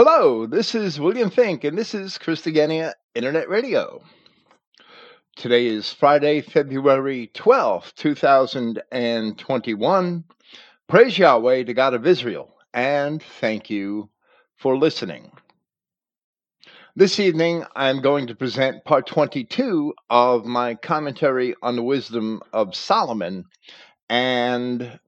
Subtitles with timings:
[0.00, 4.00] Hello, this is William Finck, and this is Christogenea Internet Radio.
[5.34, 10.24] Today is Friday, February 12th, 2021.
[10.86, 14.08] Praise Yahweh, the God of Israel, and thank you
[14.56, 15.32] for listening.
[16.94, 22.76] This evening, I'm going to present part 22 of my commentary on the wisdom of
[22.76, 23.46] Solomon,
[24.08, 25.00] and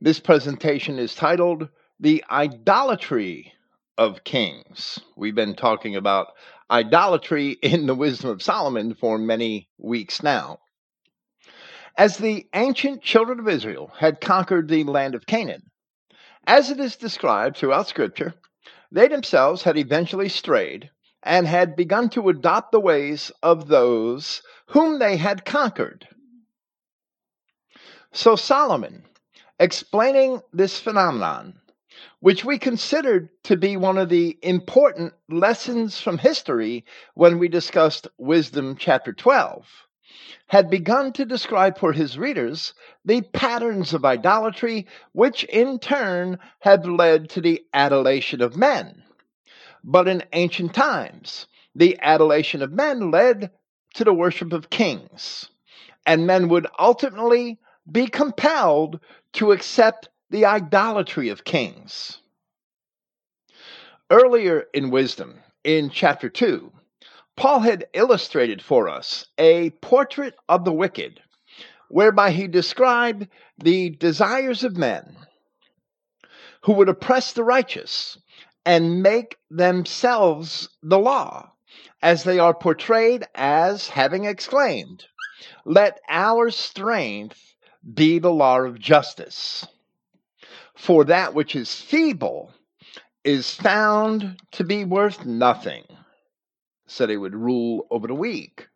[0.00, 1.68] this presentation is titled
[2.00, 3.52] The Idolatry
[3.98, 5.00] of Kings.
[5.16, 6.28] We've been talking about
[6.70, 10.60] idolatry in the wisdom of Solomon for many weeks now.
[11.98, 15.64] As the ancient children of Israel had conquered the land of Canaan,
[16.46, 18.34] as it is described throughout Scripture,
[18.92, 20.90] they themselves had eventually strayed
[21.24, 26.06] and had begun to adopt the ways of those whom they had conquered.
[28.12, 29.04] So Solomon,
[29.58, 31.60] explaining this phenomenon,
[32.20, 38.08] which we considered to be one of the important lessons from history when we discussed
[38.18, 39.66] Wisdom chapter 12,
[40.48, 42.74] had begun to describe for his readers
[43.04, 49.02] the patterns of idolatry, which in turn have led to the adulation of men.
[49.84, 53.52] But in ancient times, the adulation of men led
[53.94, 55.50] to the worship of kings,
[56.04, 57.58] and men would ultimately
[57.90, 58.98] be compelled
[59.34, 62.18] to accept the idolatry of kings.
[64.10, 66.72] Earlier in Wisdom, in chapter 2,
[67.36, 71.20] Paul had illustrated for us a portrait of the wicked,
[71.88, 75.16] whereby he described the desires of men
[76.62, 78.18] who would oppress the righteous
[78.66, 81.52] and make themselves the law,
[82.02, 85.06] as they are portrayed as having exclaimed,
[85.64, 87.54] Let our strength
[87.94, 89.66] be the law of justice.
[90.78, 92.54] For that which is feeble
[93.24, 95.84] is found to be worth nothing.
[96.86, 98.68] So they would rule over the weak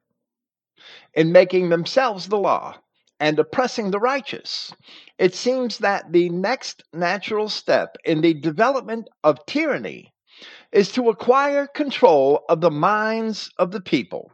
[1.14, 2.76] in making themselves the law
[3.20, 4.74] and oppressing the righteous.
[5.16, 10.12] It seems that the next natural step in the development of tyranny
[10.72, 14.32] is to acquire control of the minds of the people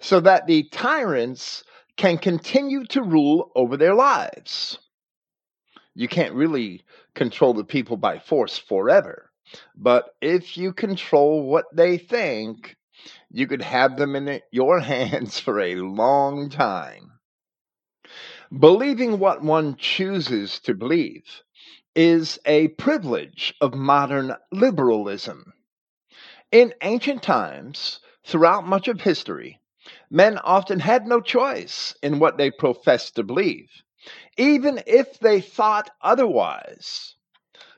[0.00, 1.62] so that the tyrants
[1.96, 4.78] can continue to rule over their lives.
[5.94, 6.82] You can't really
[7.14, 9.30] control the people by force forever.
[9.76, 12.76] But if you control what they think,
[13.30, 17.12] you could have them in your hands for a long time.
[18.56, 21.42] Believing what one chooses to believe
[21.94, 25.52] is a privilege of modern liberalism.
[26.50, 29.60] In ancient times, throughout much of history,
[30.10, 33.70] men often had no choice in what they professed to believe
[34.36, 37.14] even if they thought otherwise.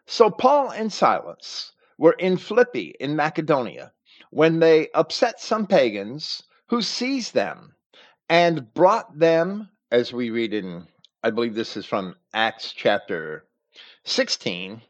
[0.06, 3.92] So Paul and Silas were in Philippi in Macedonia
[4.30, 7.74] when they upset some pagans who seized them
[8.28, 10.86] and brought them, as we read in,
[11.22, 13.44] I believe this is from Acts chapter
[14.04, 14.82] 16.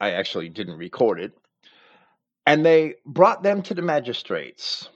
[0.00, 1.32] I actually didn't record it.
[2.46, 4.88] And they brought them to the magistrates,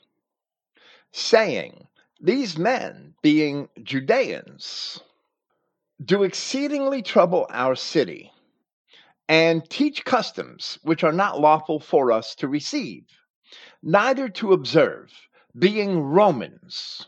[1.12, 1.86] saying,
[2.20, 5.00] These men, being Judeans,
[6.04, 8.30] do exceedingly trouble our city,
[9.28, 13.04] and teach customs which are not lawful for us to receive,
[13.82, 15.10] neither to observe,
[15.58, 17.06] being Romans.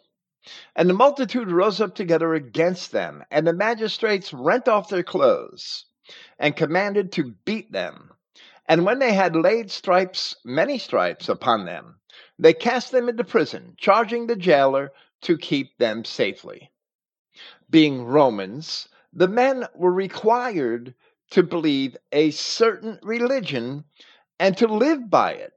[0.74, 5.84] And the multitude rose up together against them, and the magistrates rent off their clothes,
[6.38, 8.12] and commanded to beat them.
[8.66, 12.00] And when they had laid stripes, many stripes, upon them,
[12.38, 16.70] they cast them into prison, charging the jailer to keep them safely
[17.70, 20.94] being Romans, the men were required
[21.30, 23.84] to believe a certain religion
[24.38, 25.52] and to live by it.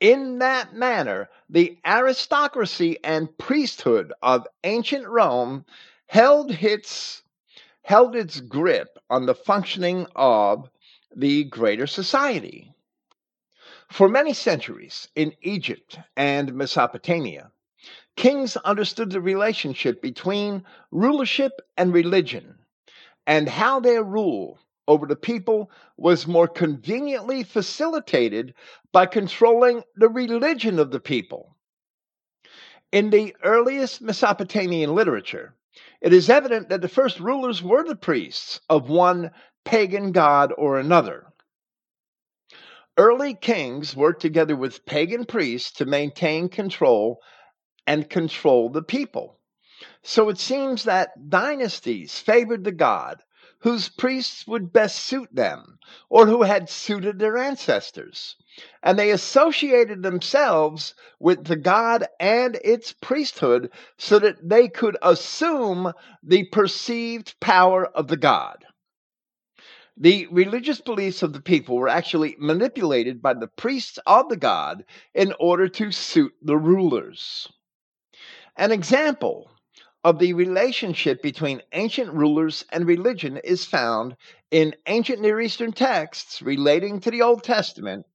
[0.00, 5.64] In that manner, the aristocracy and priesthood of ancient Rome
[6.06, 7.22] held its,
[7.82, 10.68] held its grip on the functioning of
[11.16, 12.74] the greater society.
[13.88, 17.52] For many centuries in Egypt and Mesopotamia,
[18.16, 22.58] Kings understood the relationship between rulership and religion,
[23.26, 28.54] and how their rule over the people was more conveniently facilitated
[28.92, 31.56] by controlling the religion of the people.
[32.92, 35.54] In the earliest Mesopotamian literature,
[36.00, 39.30] it is evident that the first rulers were the priests of one
[39.64, 41.26] pagan god or another.
[42.96, 47.20] Early kings worked together with pagan priests to maintain control
[47.86, 49.38] and control the people.
[50.02, 53.22] So it seems that dynasties favored the god
[53.64, 55.78] whose priests would best suit them
[56.10, 58.36] or who had suited their ancestors.
[58.82, 65.92] And they associated themselves with the god and its priesthood so that they could assume
[66.22, 68.66] the perceived power of the god.
[69.96, 74.84] The religious beliefs of the people were actually manipulated by the priests of the god
[75.14, 77.48] in order to suit the rulers.
[78.56, 79.50] An example
[80.04, 84.16] of the relationship between ancient rulers and religion is found
[84.50, 88.06] in ancient Near Eastern texts relating to the Old Testament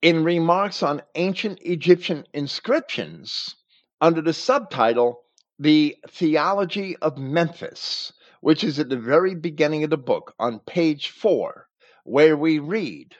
[0.00, 3.56] in remarks on ancient Egyptian inscriptions
[4.00, 5.24] under the subtitle
[5.58, 11.10] The Theology of Memphis which is at the very beginning of the book on page
[11.10, 11.66] four,
[12.04, 13.16] where we read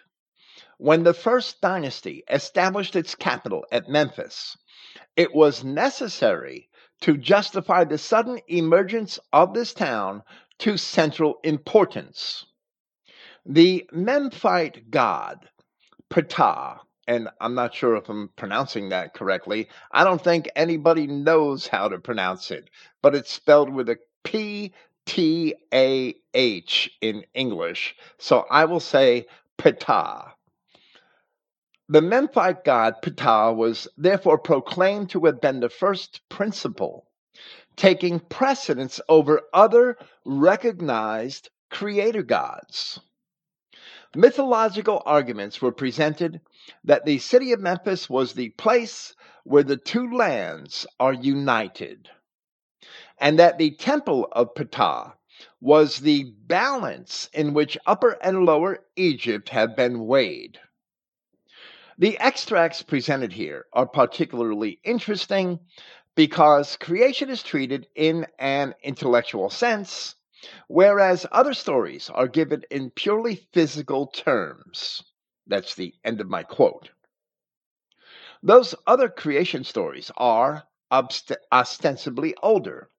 [0.78, 4.56] When the first dynasty established its capital at Memphis,
[5.16, 6.68] it was necessary
[7.02, 10.22] to justify the sudden emergence of this town
[10.58, 12.46] to central importance.
[13.44, 15.48] The Memphite god,
[16.10, 19.68] Ptah, and I'm not sure if I'm pronouncing that correctly.
[19.92, 22.70] I don't think anybody knows how to pronounce it,
[23.02, 24.72] but it's spelled with a P
[25.04, 29.26] T A H in English, so I will say
[29.58, 30.32] Ptah.
[31.88, 37.06] The Memphite god Ptah was therefore proclaimed to have been the first principle,
[37.76, 42.98] taking precedence over other recognized creator gods.
[44.16, 46.40] Mythological arguments were presented
[46.82, 52.10] that the city of Memphis was the place where the two lands are united
[53.18, 55.12] and that the temple of Ptah
[55.60, 60.58] was the balance in which Upper and Lower Egypt have been weighed.
[61.98, 65.60] The extracts presented here are particularly interesting
[66.14, 70.14] because creation is treated in an intellectual sense,
[70.68, 75.02] whereas other stories are given in purely physical terms.
[75.46, 76.90] That's the end of my quote.
[78.42, 80.64] Those other creation stories are
[81.50, 82.90] ostensibly older,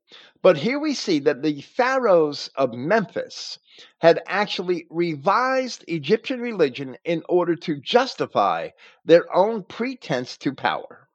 [0.47, 3.59] but here we see that the pharaohs of Memphis
[3.99, 8.69] had actually revised Egyptian religion in order to justify
[9.03, 11.09] their own pretense to power.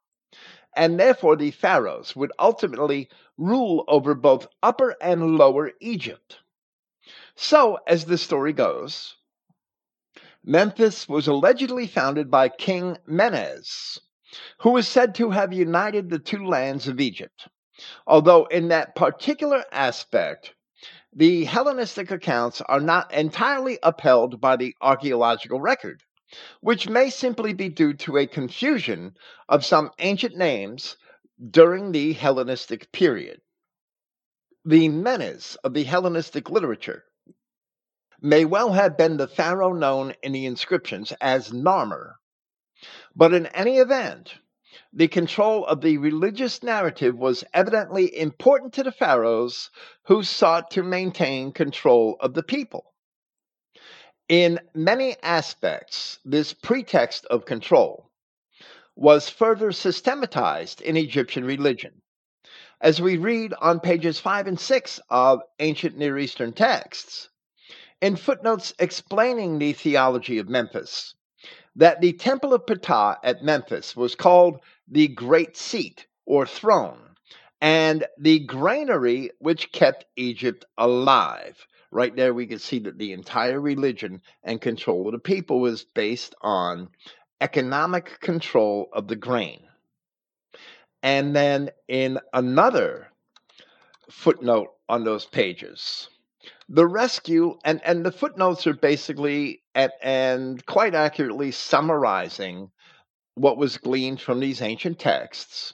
[0.75, 6.37] And therefore, the pharaohs would ultimately rule over both Upper and Lower Egypt.
[7.33, 9.15] So, as the story goes,
[10.43, 13.99] Memphis was allegedly founded by King Menes,
[14.59, 17.47] who is said to have united the two lands of Egypt.
[18.05, 20.53] Although, in that particular aspect,
[21.11, 26.03] the Hellenistic accounts are not entirely upheld by the archaeological record,
[26.61, 29.15] which may simply be due to a confusion
[29.49, 30.97] of some ancient names
[31.49, 33.41] during the Hellenistic period.
[34.65, 37.03] The Menes of the Hellenistic literature
[38.21, 42.13] may well have been the pharaoh known in the inscriptions as Narmer,
[43.15, 44.35] but in any event,
[44.95, 49.71] the control of the religious narrative was evidently important to the pharaohs
[50.03, 52.93] who sought to maintain control of the people.
[54.29, 58.11] In many aspects, this pretext of control
[58.95, 62.01] was further systematized in Egyptian religion.
[62.79, 67.29] As we read on pages 5 and 6 of ancient Near Eastern texts,
[67.99, 71.15] in footnotes explaining the theology of Memphis,
[71.75, 76.99] that the temple of Ptah at Memphis was called the great seat or throne,
[77.61, 81.65] and the granary which kept Egypt alive.
[81.91, 85.83] Right there, we can see that the entire religion and control of the people was
[85.83, 86.89] based on
[87.39, 89.61] economic control of the grain.
[91.03, 93.09] And then in another
[94.09, 96.09] footnote on those pages,
[96.69, 102.71] the rescue and and the footnotes are basically at, and quite accurately summarizing
[103.35, 105.73] what was gleaned from these ancient texts.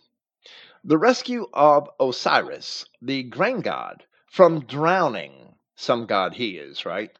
[0.83, 7.11] The rescue of osiris the grain god from drowning some god he is right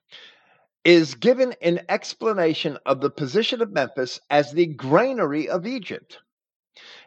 [0.83, 6.17] is given in explanation of the position of memphis as the granary of egypt.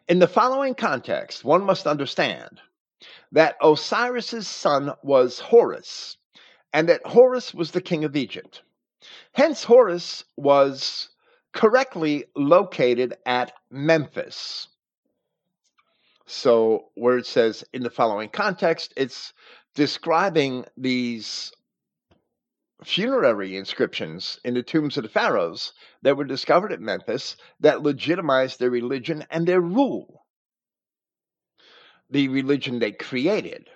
[0.08, 2.60] In the following context one must understand
[3.32, 6.18] that osiris's son was horus
[6.72, 8.62] and that Horus was the king of Egypt.
[9.32, 11.10] Hence, Horus was
[11.52, 14.68] correctly located at Memphis.
[16.26, 19.32] So, where it says in the following context, it's
[19.74, 21.52] describing these
[22.84, 28.58] funerary inscriptions in the tombs of the pharaohs that were discovered at Memphis that legitimized
[28.58, 30.24] their religion and their rule.
[32.10, 33.68] The religion they created,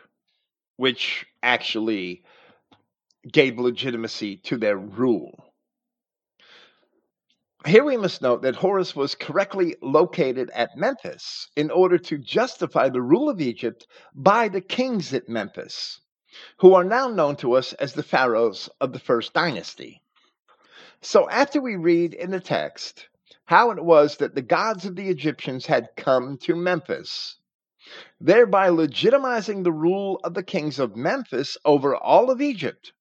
[0.77, 2.25] which actually
[3.33, 5.53] gave legitimacy to their rule.
[7.67, 12.89] Here we must note that Horus was correctly located at Memphis in order to justify
[12.89, 16.01] the rule of Egypt by the kings at Memphis,
[16.59, 20.01] who are now known to us as the pharaohs of the first dynasty.
[21.01, 23.09] So, after we read in the text
[23.47, 27.39] how it was that the gods of the Egyptians had come to Memphis,
[28.21, 32.93] thereby legitimizing the rule of the kings of Memphis over all of Egypt,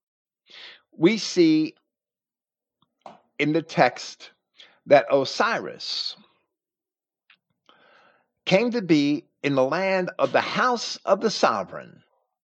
[0.98, 1.75] we see
[3.38, 4.32] in the text
[4.86, 6.16] that Osiris
[8.46, 12.04] came to be in the land of the house of the sovereign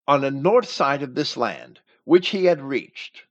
[0.07, 3.23] on the north side of this land, which he had reached.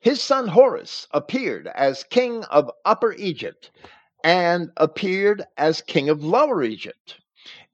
[0.00, 3.70] His son Horus appeared as king of Upper Egypt
[4.24, 7.20] and appeared as king of Lower Egypt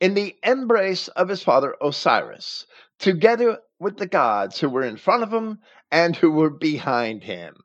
[0.00, 2.66] in the embrace of his father Osiris,
[2.99, 5.59] together with the gods who were in front of him
[5.90, 7.57] and who were behind him.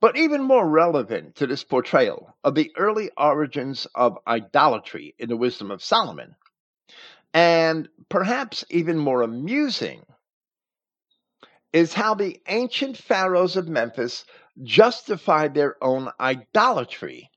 [0.00, 5.36] But even more relevant to this portrayal of the early origins of idolatry in the
[5.36, 6.36] wisdom of Solomon,
[7.32, 10.04] and perhaps even more amusing,
[11.72, 14.24] is how the ancient pharaohs of Memphis
[14.62, 17.30] justified their own idolatry,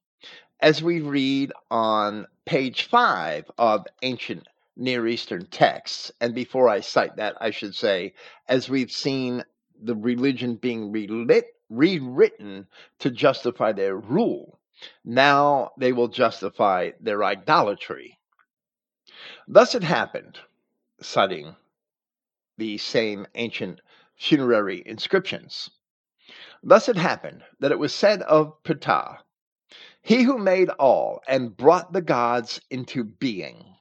[0.59, 6.11] as we read on page five of ancient Near Eastern texts.
[6.21, 8.13] And before I cite that, I should say,
[8.47, 9.43] as we've seen
[9.81, 12.67] the religion being relit rewritten
[12.99, 14.59] to justify their rule.
[15.03, 18.19] Now they will justify their idolatry.
[19.47, 20.39] Thus it happened,
[21.01, 21.55] citing
[22.57, 23.81] the same ancient
[24.15, 25.71] funerary inscriptions.
[26.63, 29.19] Thus it happened that it was said of Ptah,
[30.01, 33.76] He who made all and brought the gods into being.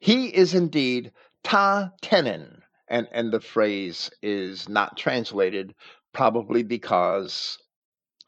[0.00, 1.12] He is indeed
[1.44, 5.74] Ta Tenen, and, and the phrase is not translated
[6.12, 7.58] probably because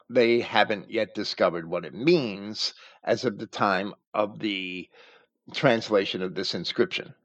[0.07, 4.87] they haven't yet discovered what it means as of the time of the
[5.51, 7.15] translation of this inscription.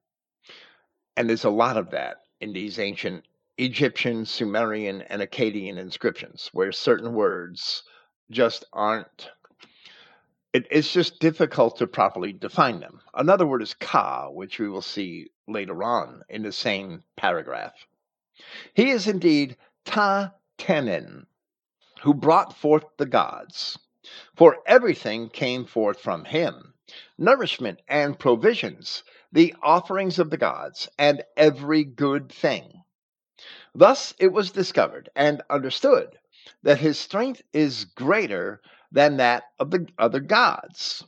[1.15, 3.27] And there's a lot of that in these ancient
[3.59, 7.83] Egyptian, Sumerian, and Akkadian inscriptions where certain words
[8.31, 9.31] just aren't.
[10.53, 13.03] It, it's just difficult to properly define them.
[13.15, 17.75] Another word is ka, which we will see later on in the same paragraph.
[18.75, 21.27] He is indeed ta Tenen,
[22.01, 23.79] who brought forth the gods.
[24.37, 26.75] For everything came forth from him
[27.19, 32.83] nourishment and provisions, the offerings of the gods, and every good thing.
[33.75, 36.19] Thus it was discovered and understood
[36.63, 41.05] that his strength is greater than that of the other gods.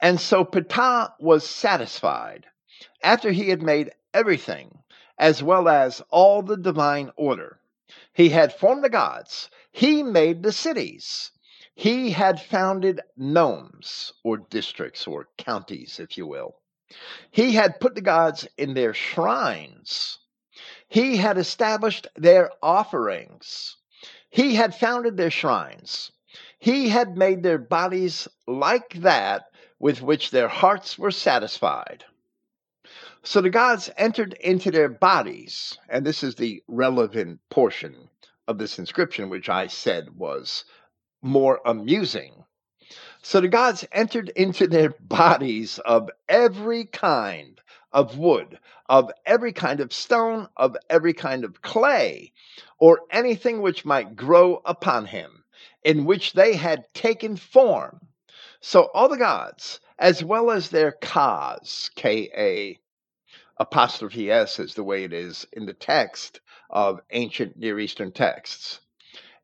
[0.00, 2.46] And so Ptah was satisfied
[3.02, 4.78] after he had made everything,
[5.18, 7.60] as well as all the divine order.
[8.12, 9.50] He had formed the gods.
[9.72, 11.30] He made the cities.
[11.74, 16.56] He had founded nomes, or districts, or counties, if you will.
[17.30, 20.18] He had put the gods in their shrines.
[20.88, 23.76] He had established their offerings.
[24.30, 26.10] He had founded their shrines.
[26.60, 32.04] He had made their bodies like that with which their hearts were satisfied.
[33.22, 38.10] So the gods entered into their bodies, and this is the relevant portion
[38.46, 40.66] of this inscription, which I said was
[41.22, 42.44] more amusing.
[43.22, 47.58] So the gods entered into their bodies of every kind
[47.90, 52.32] of wood, of every kind of stone, of every kind of clay,
[52.78, 55.39] or anything which might grow upon him,
[55.84, 58.00] in which they had taken form.
[58.60, 62.78] So all the gods, as well as their kas, K A
[63.58, 66.40] apostrophe S is the way it is in the text
[66.70, 68.80] of ancient Near Eastern texts.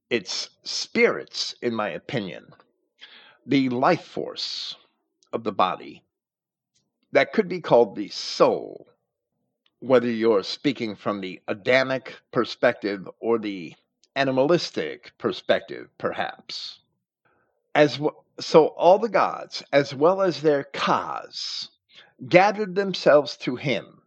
[0.08, 2.46] It's spirits, in my opinion,
[3.44, 4.76] the life force
[5.32, 6.02] of the body
[7.12, 8.88] that could be called the soul,
[9.80, 13.74] whether you're speaking from the Adamic perspective or the
[14.16, 16.80] animalistic perspective, perhaps.
[17.74, 21.68] As w- so, all the gods, as well as their kas,
[22.28, 24.02] gathered themselves to him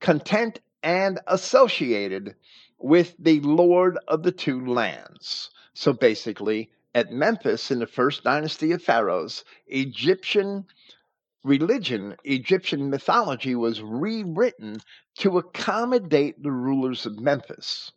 [0.00, 2.36] content and associated
[2.78, 5.50] with the Lord of the two lands.
[5.72, 10.66] So basically, at Memphis in the first dynasty of pharaohs, Egyptian
[11.44, 14.80] religion, Egyptian mythology was rewritten
[15.18, 17.92] to accommodate the rulers of Memphis.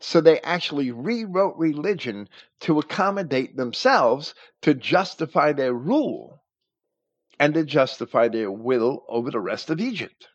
[0.00, 2.28] So they actually rewrote religion
[2.60, 6.42] to accommodate themselves to justify their rule
[7.38, 10.28] and to justify their will over the rest of Egypt.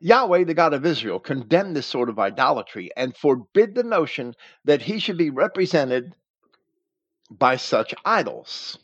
[0.00, 4.34] Yahweh, the God of Israel, condemned this sort of idolatry and forbid the notion
[4.64, 6.14] that he should be represented
[7.30, 8.78] by such idols.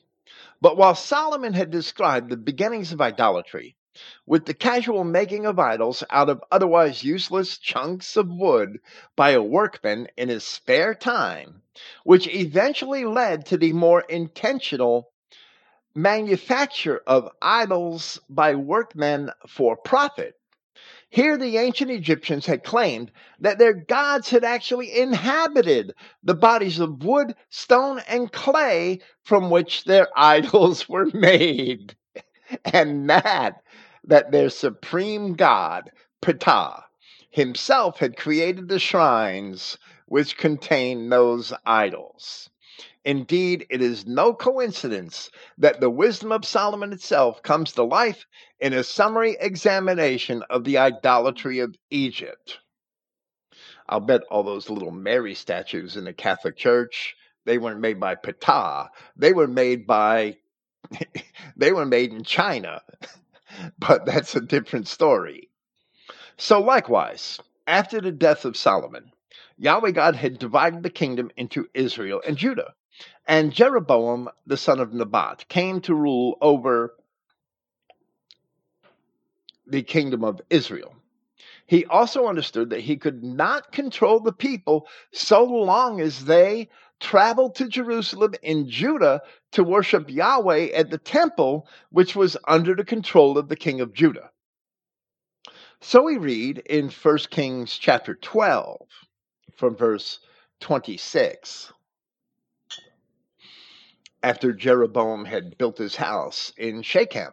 [0.61, 3.77] But while Solomon had described the beginnings of idolatry,
[4.27, 8.79] with the casual making of idols out of otherwise useless chunks of wood
[9.17, 11.63] by a workman in his spare time,
[12.05, 15.11] which eventually led to the more intentional
[15.95, 20.35] manufacture of idols by workmen for profit.
[21.11, 27.05] Here, the ancient Egyptians had claimed that their gods had actually inhabited the bodies of
[27.05, 31.95] wood, stone, and clay from which their idols were made.
[32.65, 33.63] And that,
[34.05, 35.91] that their supreme god,
[36.21, 36.85] Ptah,
[37.31, 42.51] himself had created the shrines which contain those idols.
[43.05, 48.27] Indeed, it is no coincidence that the wisdom of Solomon itself comes to life
[48.61, 52.61] in a summary examination of the idolatry of Egypt.
[53.89, 58.15] I'll bet all those little Mary statues in the Catholic Church, they weren't made by
[58.15, 58.89] Ptah.
[59.17, 60.37] They were made by
[61.57, 62.83] they were made in China.
[63.79, 65.49] but that's a different story.
[66.37, 69.13] So likewise, after the death of Solomon,
[69.59, 72.75] Yahweh God had divided the kingdom into Israel and Judah.
[73.27, 76.95] And Jeroboam, the son of Nebat, came to rule over
[79.67, 80.97] the kingdom of Israel.
[81.67, 86.69] He also understood that he could not control the people so long as they
[87.01, 92.85] traveled to Jerusalem in Judah to worship Yahweh at the temple, which was under the
[92.85, 94.31] control of the king of Judah.
[95.81, 98.87] So we read in 1 Kings chapter 12,
[99.57, 100.21] from verse
[100.61, 101.73] 26
[104.23, 107.33] after Jeroboam had built his house in Shechem.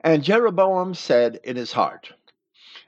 [0.00, 2.12] And Jeroboam said in his heart,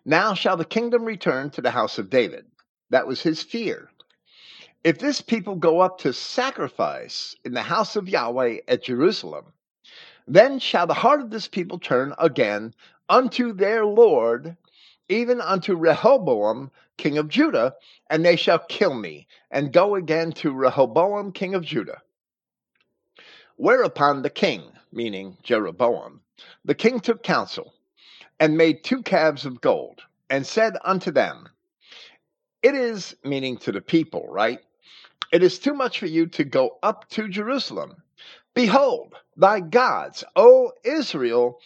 [0.04, 2.46] Now shall the kingdom return to the house of David.
[2.90, 3.90] That was his fear.
[4.86, 9.46] If this people go up to sacrifice in the house of Yahweh at Jerusalem,
[10.28, 12.72] then shall the heart of this people turn again
[13.08, 14.56] unto their Lord,
[15.08, 17.74] even unto Rehoboam, king of Judah,
[18.10, 22.00] and they shall kill me, and go again to Rehoboam, king of Judah.
[23.56, 26.20] Whereupon the king, meaning Jeroboam,
[26.64, 27.74] the king took counsel,
[28.38, 31.48] and made two calves of gold, and said unto them,
[32.62, 34.60] It is, meaning to the people, right?
[35.32, 38.02] It is too much for you to go up to Jerusalem.
[38.54, 41.60] Behold, thy gods, O Israel,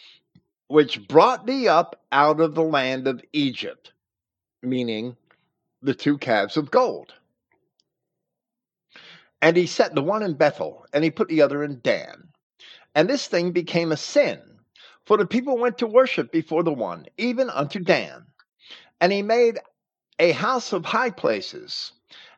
[0.67, 3.93] which brought thee up out of the land of Egypt,
[4.61, 5.15] meaning
[5.81, 7.13] the two calves of gold.
[9.41, 12.27] And he set the one in Bethel, and he put the other in Dan.
[12.93, 14.41] And this thing became a sin,
[15.05, 18.25] for the people went to worship before the one, even unto Dan.
[18.99, 19.59] And he made
[20.19, 21.93] a house of high places,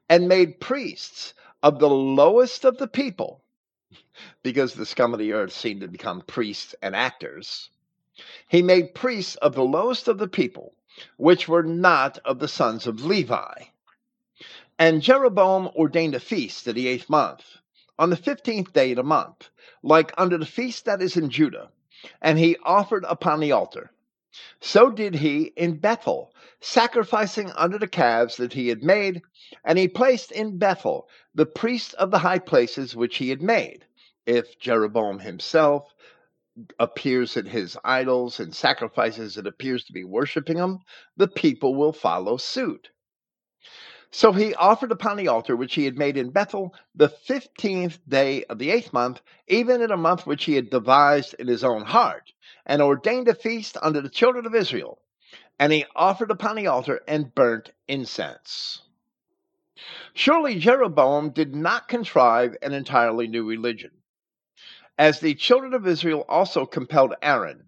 [0.09, 3.41] and made priests of the lowest of the people,
[4.43, 7.69] because the scum of the earth seemed to become priests and actors.
[8.47, 10.73] He made priests of the lowest of the people,
[11.17, 13.63] which were not of the sons of Levi.
[14.77, 17.45] And Jeroboam ordained a feast of the eighth month,
[17.97, 19.49] on the fifteenth day of the month,
[19.81, 21.69] like unto the feast that is in Judah,
[22.21, 23.91] and he offered upon the altar.
[24.62, 29.22] So did he in Bethel, sacrificing unto the calves that he had made,
[29.63, 33.86] and he placed in Bethel the priests of the high places which he had made.
[34.26, 35.93] If Jeroboam himself
[36.80, 40.80] appears at his idols and sacrifices it appears to be worshiping them,
[41.15, 42.89] the people will follow suit.
[44.15, 48.43] So he offered upon the altar which he had made in Bethel the fifteenth day
[48.43, 51.84] of the eighth month, even in a month which he had devised in his own
[51.84, 52.32] heart,
[52.63, 54.99] and ordained a feast unto the children of Israel.
[55.58, 58.84] And he offered upon the altar and burnt incense.
[60.13, 63.89] Surely Jeroboam did not contrive an entirely new religion
[64.95, 67.63] as the children of Israel also compelled Aaron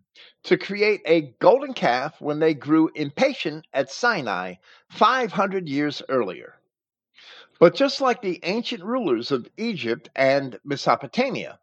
[0.45, 4.53] to create a golden calf when they grew impatient at Sinai
[4.89, 6.55] 500 years earlier.
[7.59, 11.59] But just like the ancient rulers of Egypt and Mesopotamia,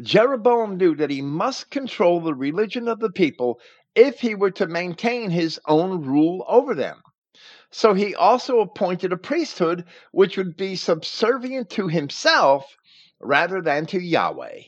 [0.00, 3.60] Jeroboam knew that he must control the religion of the people
[3.94, 7.02] if he were to maintain his own rule over them.
[7.70, 12.76] So he also appointed a priesthood which would be subservient to himself
[13.20, 14.62] rather than to Yahweh.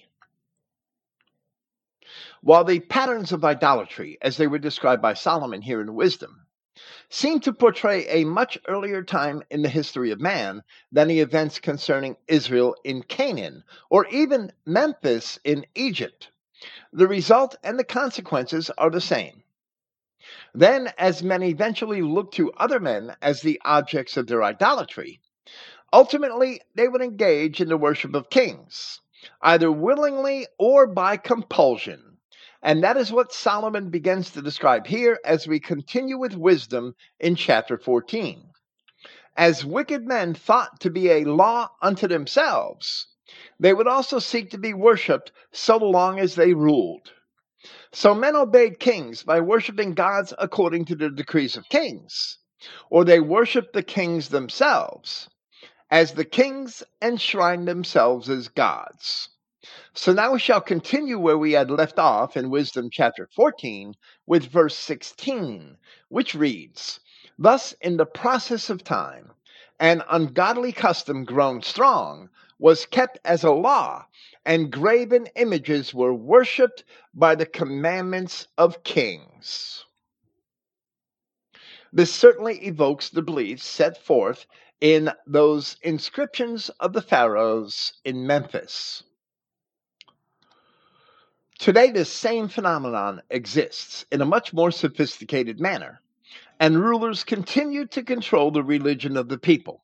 [2.45, 6.45] While the patterns of idolatry, as they were described by Solomon here in Wisdom,
[7.09, 11.61] seem to portray a much earlier time in the history of man than the events
[11.61, 16.31] concerning Israel in Canaan or even Memphis in Egypt,
[16.93, 19.45] the result and the consequences are the same.
[20.53, 25.21] Then, as men eventually looked to other men as the objects of their idolatry,
[25.93, 29.01] ultimately they would engage in the worship of kings,
[29.41, 32.12] either willingly or by compulsion.
[32.63, 37.35] And that is what Solomon begins to describe here as we continue with wisdom in
[37.35, 38.51] chapter 14.
[39.37, 43.09] As wicked men thought to be a law unto themselves,
[43.59, 47.13] they would also seek to be worshiped so long as they ruled.
[47.93, 52.39] So men obeyed kings by worshiping gods according to the decrees of kings,
[52.91, 55.29] or they worshiped the kings themselves,
[55.91, 59.31] as the kings enshrined themselves as gods.
[59.95, 63.95] So now we shall continue where we had left off in Wisdom chapter 14
[64.27, 65.77] with verse 16,
[66.09, 66.99] which reads
[67.39, 69.33] Thus, in the process of time,
[69.79, 74.07] an ungodly custom grown strong was kept as a law
[74.45, 79.85] and graven images were worshiped by the commandments of kings.
[81.93, 84.47] This certainly evokes the beliefs set forth
[84.81, 89.05] in those inscriptions of the pharaohs in Memphis.
[91.63, 96.01] Today, this same phenomenon exists in a much more sophisticated manner,
[96.59, 99.81] and rulers continue to control the religion of the people.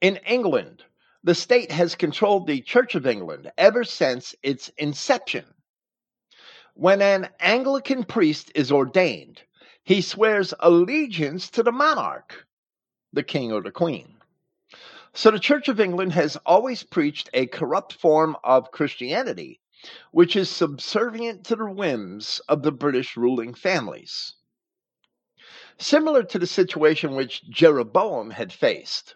[0.00, 0.82] In England,
[1.22, 5.44] the state has controlled the Church of England ever since its inception.
[6.72, 9.42] When an Anglican priest is ordained,
[9.84, 12.46] he swears allegiance to the monarch,
[13.12, 14.14] the king or the queen.
[15.12, 19.60] So the Church of England has always preached a corrupt form of Christianity,
[20.10, 24.34] which is subservient to the whims of the British ruling families.
[25.78, 29.14] Similar to the situation which Jeroboam had faced,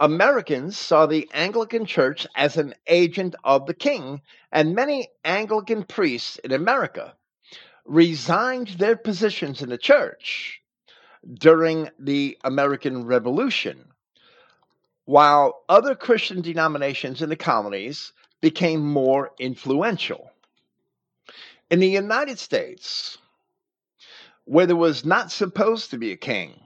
[0.00, 4.20] Americans saw the Anglican Church as an agent of the king,
[4.52, 7.16] and many Anglican priests in America
[7.84, 10.60] resigned their positions in the church
[11.34, 13.92] during the American Revolution,
[15.04, 20.30] while other Christian denominations in the colonies became more influential.
[21.70, 23.18] In the United States,
[24.44, 26.60] where there was not supposed to be a king,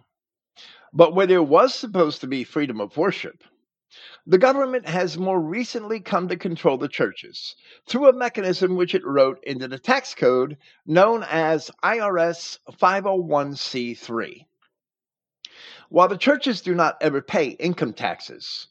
[0.92, 3.42] but where there was supposed to be freedom of worship,
[4.26, 7.56] the government has more recently come to control the churches
[7.86, 10.56] through a mechanism which it wrote into the tax code
[10.86, 14.46] known as IRS 501c3.
[15.88, 18.68] While the churches do not ever pay income taxes,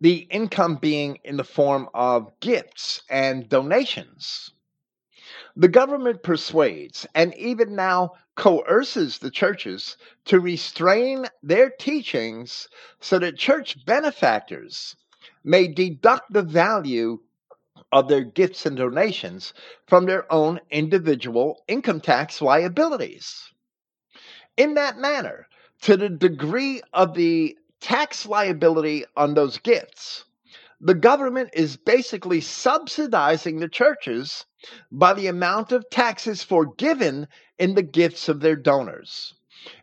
[0.00, 4.52] the income being in the form of gifts and donations.
[5.56, 12.68] The government persuades and even now coerces the churches to restrain their teachings
[13.00, 14.96] so that church benefactors
[15.44, 17.18] may deduct the value
[17.92, 19.52] of their gifts and donations
[19.86, 23.52] from their own individual income tax liabilities.
[24.56, 25.48] In that manner,
[25.82, 30.24] to the degree of the tax liability on those gifts,
[30.80, 34.46] the government is basically subsidizing the churches
[34.90, 39.34] by the amount of taxes forgiven in the gifts of their donors.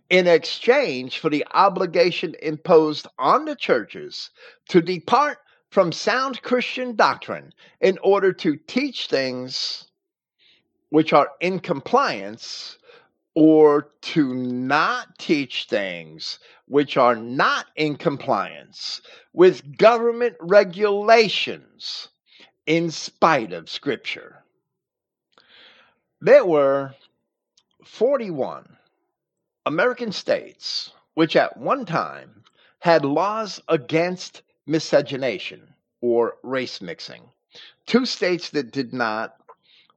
[0.09, 4.31] In exchange for the obligation imposed on the churches
[4.69, 5.37] to depart
[5.69, 9.85] from sound Christian doctrine in order to teach things
[10.89, 12.77] which are in compliance
[13.39, 18.99] or to not teach things which are not in compliance
[19.31, 22.07] with government regulations
[22.65, 24.43] in spite of Scripture.
[26.19, 26.95] There were
[27.85, 28.75] 41
[29.67, 32.43] American states which at one time
[32.79, 37.21] had laws against miscegenation or race mixing.
[37.85, 39.35] Two states that did not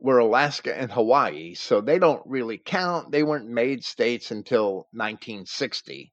[0.00, 3.12] were Alaska and Hawaii, so they don't really count.
[3.12, 6.12] They weren't made states until 1960.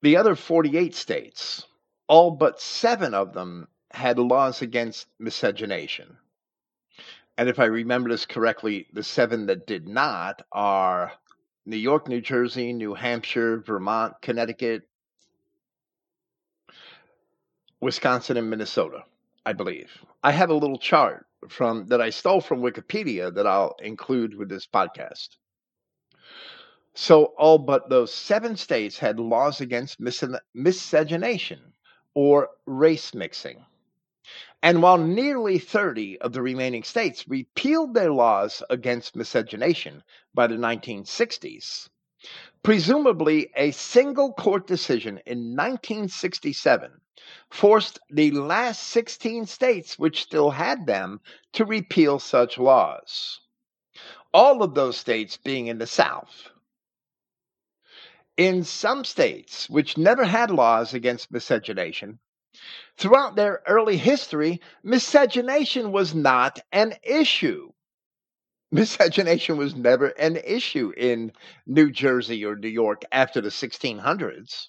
[0.00, 1.66] The other 48 states,
[2.08, 6.16] all but seven of them, had laws against miscegenation.
[7.36, 11.12] And if I remember this correctly, the seven that did not are
[11.66, 14.82] New York, New Jersey, New Hampshire, Vermont, Connecticut,
[17.80, 19.04] Wisconsin, and Minnesota,
[19.44, 19.90] I believe.
[20.22, 24.48] I have a little chart from that I stole from Wikipedia that I'll include with
[24.48, 25.36] this podcast.
[26.94, 29.98] So all but those seven states had laws against
[30.54, 31.72] miscegenation
[32.14, 33.64] or race mixing.
[34.62, 40.54] And while nearly 30 of the remaining states repealed their laws against miscegenation by the
[40.56, 41.88] 1960s,
[42.62, 47.00] presumably a single court decision in 1967
[47.50, 51.20] forced the last 16 states which still had them
[51.52, 53.40] to repeal such laws.
[54.34, 56.48] all of those states being in the South.
[58.36, 62.18] In some states, which never had laws against miscegenation,
[62.96, 67.72] throughout their early history, miscegenation was not an issue.
[68.74, 71.32] Miscegenation was never an issue in
[71.66, 74.68] New Jersey or New York after the 1600s.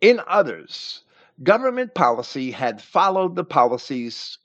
[0.00, 1.04] In others,
[1.42, 4.38] government policy had followed the policies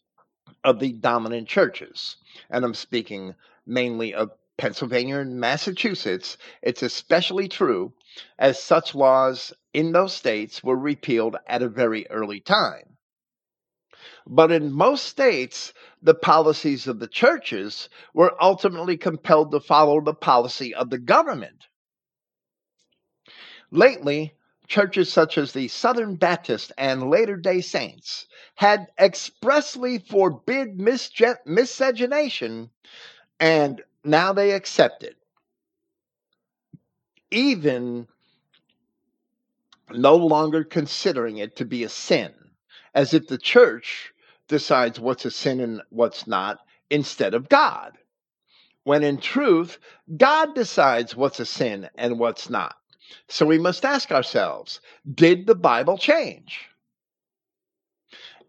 [0.63, 2.17] of the dominant churches.
[2.49, 6.37] And I'm speaking mainly of Pennsylvania and Massachusetts.
[6.61, 7.93] It's especially true
[8.39, 12.97] as such laws in those states were repealed at a very early time.
[14.27, 20.13] But in most states, the policies of the churches were ultimately compelled to follow the
[20.13, 21.67] policy of the government.
[23.71, 24.33] Lately,
[24.67, 32.69] churches such as the Southern Baptist and Latter day Saints had expressly forbid miscegenation,
[33.39, 35.17] and now they accept it.
[37.31, 38.07] Even
[39.89, 42.33] no longer considering it to be a sin,
[42.93, 44.10] as if the church
[44.51, 46.59] decides what's a sin and what's not
[46.91, 47.97] instead of God.
[48.83, 49.79] When in truth,
[50.17, 52.75] God decides what's a sin and what's not.
[53.29, 54.81] So we must ask ourselves
[55.15, 56.67] did the Bible change?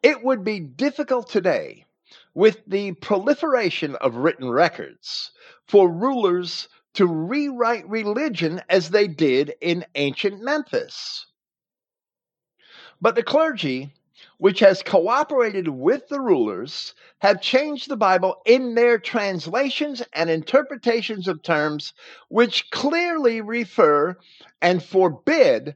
[0.03, 1.87] It would be difficult today,
[2.35, 5.31] with the proliferation of written records,
[5.69, 11.27] for rulers to rewrite religion as they did in ancient Memphis.
[13.01, 13.95] But the clergy
[14.39, 21.29] which has cooperated with the rulers, have changed the Bible in their translations and interpretations
[21.29, 21.93] of terms
[22.29, 24.17] which clearly refer
[24.61, 25.75] and forbid,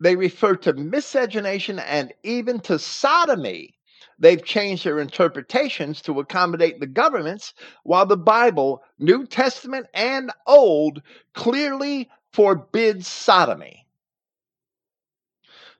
[0.00, 3.74] they refer to miscegenation and even to sodomy.
[4.18, 11.02] They've changed their interpretations to accommodate the governments, while the Bible, New Testament and Old,
[11.34, 13.85] clearly forbids sodomy.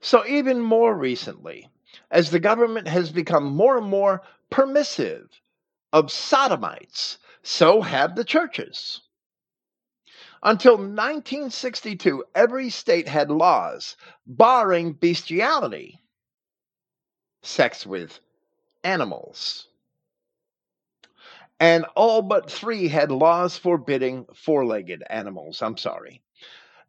[0.00, 1.68] So, even more recently,
[2.11, 5.40] as the government has become more and more permissive
[5.92, 9.00] of sodomites, so have the churches.
[10.42, 16.02] Until 1962, every state had laws barring bestiality,
[17.42, 18.20] sex with
[18.85, 19.68] animals.
[21.59, 25.62] And all but three had laws forbidding four legged animals.
[25.62, 26.22] I'm sorry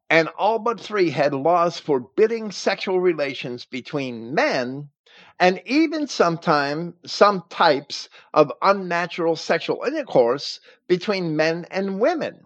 [0.10, 4.90] and all but three had laws forbidding sexual relations between men
[5.40, 12.46] and even sometimes some types of unnatural sexual intercourse between men and women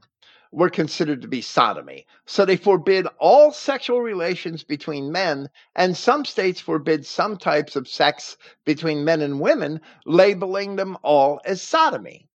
[0.51, 2.05] were considered to be sodomy.
[2.25, 7.87] So they forbid all sexual relations between men, and some states forbid some types of
[7.87, 12.27] sex between men and women, labeling them all as sodomy.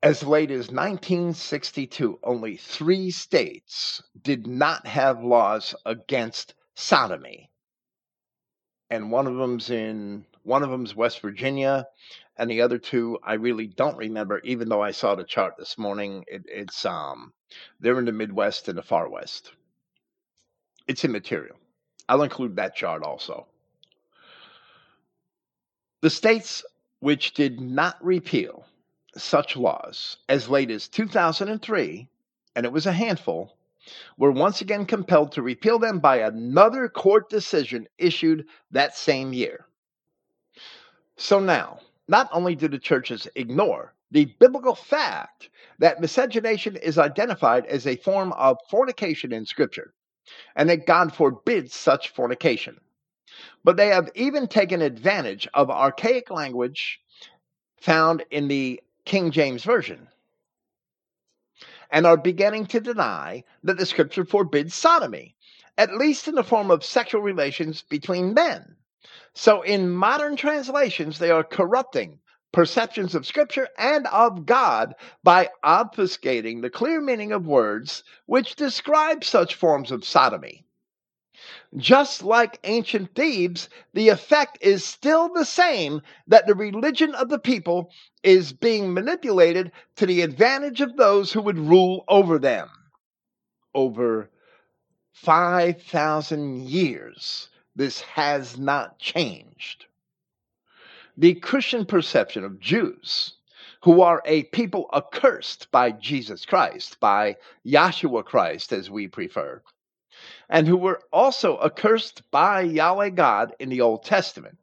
[0.00, 7.50] As late as 1962, only three states did not have laws against sodomy.
[8.90, 11.88] And one of them's in one of them's West Virginia,
[12.36, 15.76] and the other two I really don't remember, even though I saw the chart this
[15.76, 16.24] morning.
[16.28, 17.32] It, it's um
[17.80, 19.50] they're in the Midwest and the far west.
[20.86, 21.56] It's immaterial.
[22.08, 23.48] I'll include that chart also.
[26.02, 26.64] The states
[27.00, 28.64] which did not repeal
[29.18, 32.08] such laws as late as 2003,
[32.56, 33.56] and it was a handful,
[34.16, 39.66] were once again compelled to repeal them by another court decision issued that same year.
[41.16, 47.66] So now, not only do the churches ignore the biblical fact that miscegenation is identified
[47.66, 49.92] as a form of fornication in Scripture,
[50.56, 52.80] and that God forbids such fornication,
[53.64, 57.00] but they have even taken advantage of archaic language
[57.80, 60.06] found in the King James Version
[61.90, 65.34] and are beginning to deny that the scripture forbids sodomy,
[65.78, 68.76] at least in the form of sexual relations between men.
[69.32, 72.20] So, in modern translations, they are corrupting
[72.52, 79.24] perceptions of scripture and of God by obfuscating the clear meaning of words which describe
[79.24, 80.66] such forms of sodomy.
[81.76, 87.38] Just like ancient Thebes, the effect is still the same that the religion of the
[87.38, 87.90] people
[88.22, 92.70] is being manipulated to the advantage of those who would rule over them.
[93.74, 94.30] Over
[95.12, 99.86] 5,000 years, this has not changed.
[101.18, 103.34] The Christian perception of Jews,
[103.82, 109.62] who are a people accursed by Jesus Christ, by Yahshua Christ, as we prefer,
[110.48, 114.58] and who were also accursed by Yahweh God in the Old Testament,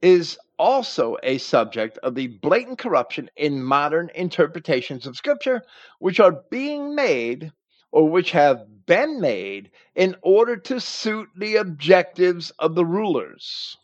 [0.00, 5.62] is also a subject of the blatant corruption in modern interpretations of Scripture,
[5.98, 7.52] which are being made
[7.90, 13.76] or which have been made in order to suit the objectives of the rulers.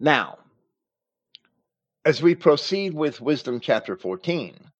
[0.00, 0.38] Now,
[2.04, 4.70] as we proceed with Wisdom chapter 14,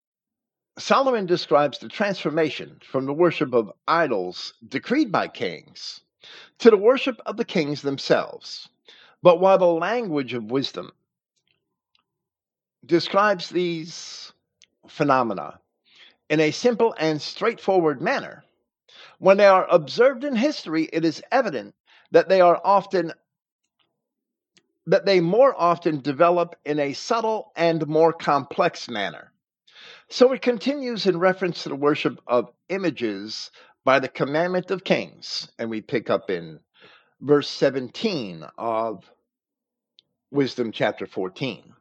[0.76, 6.00] Solomon describes the transformation from the worship of idols decreed by kings
[6.58, 8.68] to the worship of the kings themselves.
[9.22, 10.90] But while the language of wisdom
[12.84, 14.32] describes these
[14.88, 15.60] phenomena
[16.28, 18.44] in a simple and straightforward manner,
[19.18, 21.74] when they are observed in history, it is evident
[22.10, 23.12] that they are often
[24.86, 29.32] that they more often develop in a subtle and more complex manner.
[30.14, 33.50] So it continues in reference to the worship of images
[33.84, 36.60] by the commandment of kings, and we pick up in
[37.20, 39.10] verse 17 of
[40.30, 41.74] Wisdom chapter 14.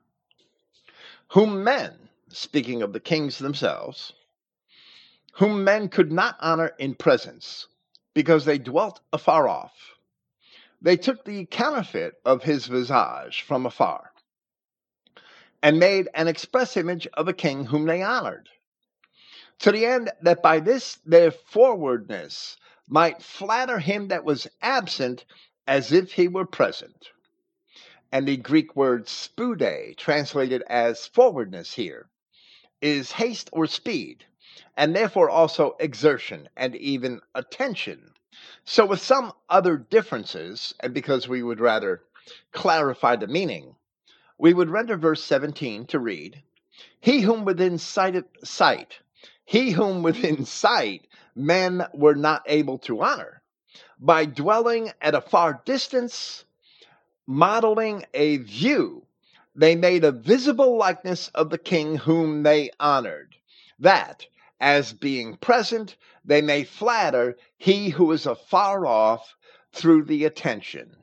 [1.28, 4.14] Whom men, speaking of the kings themselves,
[5.34, 7.68] whom men could not honor in presence,
[8.16, 9.76] because they dwelt afar off.
[10.82, 14.12] They took the counterfeit of his visage from afar,
[15.64, 18.50] and made an express image of a king whom they honored,
[19.60, 25.26] to the end that by this their forwardness might flatter him that was absent
[25.66, 27.10] as if he were present.
[28.12, 32.10] And the Greek word spude, translated as forwardness here,
[32.82, 34.26] is haste or speed
[34.76, 38.12] and therefore also exertion and even attention.
[38.66, 42.02] So, with some other differences, and because we would rather
[42.52, 43.76] clarify the meaning,
[44.38, 46.42] we would render verse 17 to read
[47.00, 49.00] He whom within sight, sight
[49.46, 53.42] he whom within sight men were not able to honor,
[54.00, 56.46] by dwelling at a far distance,
[57.28, 59.06] modeling a view,
[59.56, 63.36] they made a visible likeness of the king whom they honored.
[63.80, 64.26] That,
[64.60, 69.36] as being present, they may flatter he who is afar off
[69.72, 71.03] through the attention.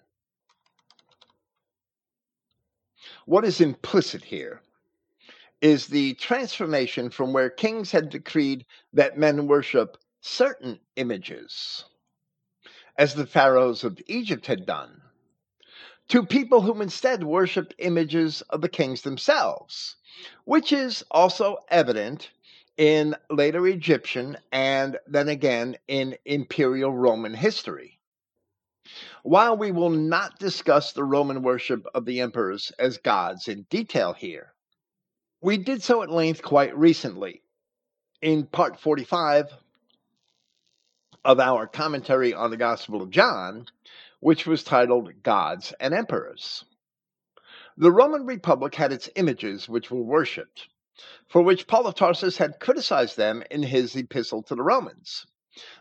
[3.31, 4.61] What is implicit here
[5.61, 11.85] is the transformation from where kings had decreed that men worship certain images,
[12.99, 15.03] as the pharaohs of Egypt had done,
[16.09, 19.95] to people whom instead worshiped images of the kings themselves,
[20.43, 22.33] which is also evident
[22.77, 28.00] in later Egyptian and then again in imperial Roman history.
[29.22, 34.14] While we will not discuss the Roman worship of the emperors as gods in detail
[34.14, 34.54] here,
[35.42, 37.42] we did so at length quite recently
[38.22, 39.52] in part 45
[41.24, 43.66] of our commentary on the Gospel of John,
[44.20, 46.64] which was titled Gods and Emperors.
[47.76, 50.68] The Roman Republic had its images which were worshipped,
[51.28, 55.26] for which Paul of Tarsus had criticized them in his epistle to the Romans.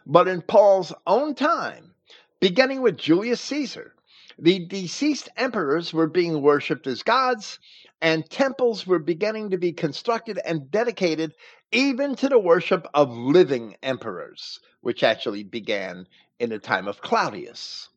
[0.06, 1.96] But in Paul's own time,
[2.40, 3.94] beginning with Julius Caesar,
[4.38, 7.60] the deceased emperors were being worshipped as gods,
[8.02, 11.34] and temples were beginning to be constructed and dedicated
[11.72, 16.08] even to the worship of living emperors, which actually began
[16.40, 17.90] in the time of Claudius.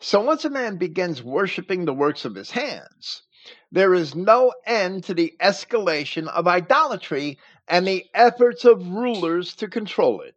[0.00, 3.22] So once a man begins worshiping the works of his hands,
[3.70, 9.68] there is no end to the escalation of idolatry and the efforts of rulers to
[9.68, 10.34] control it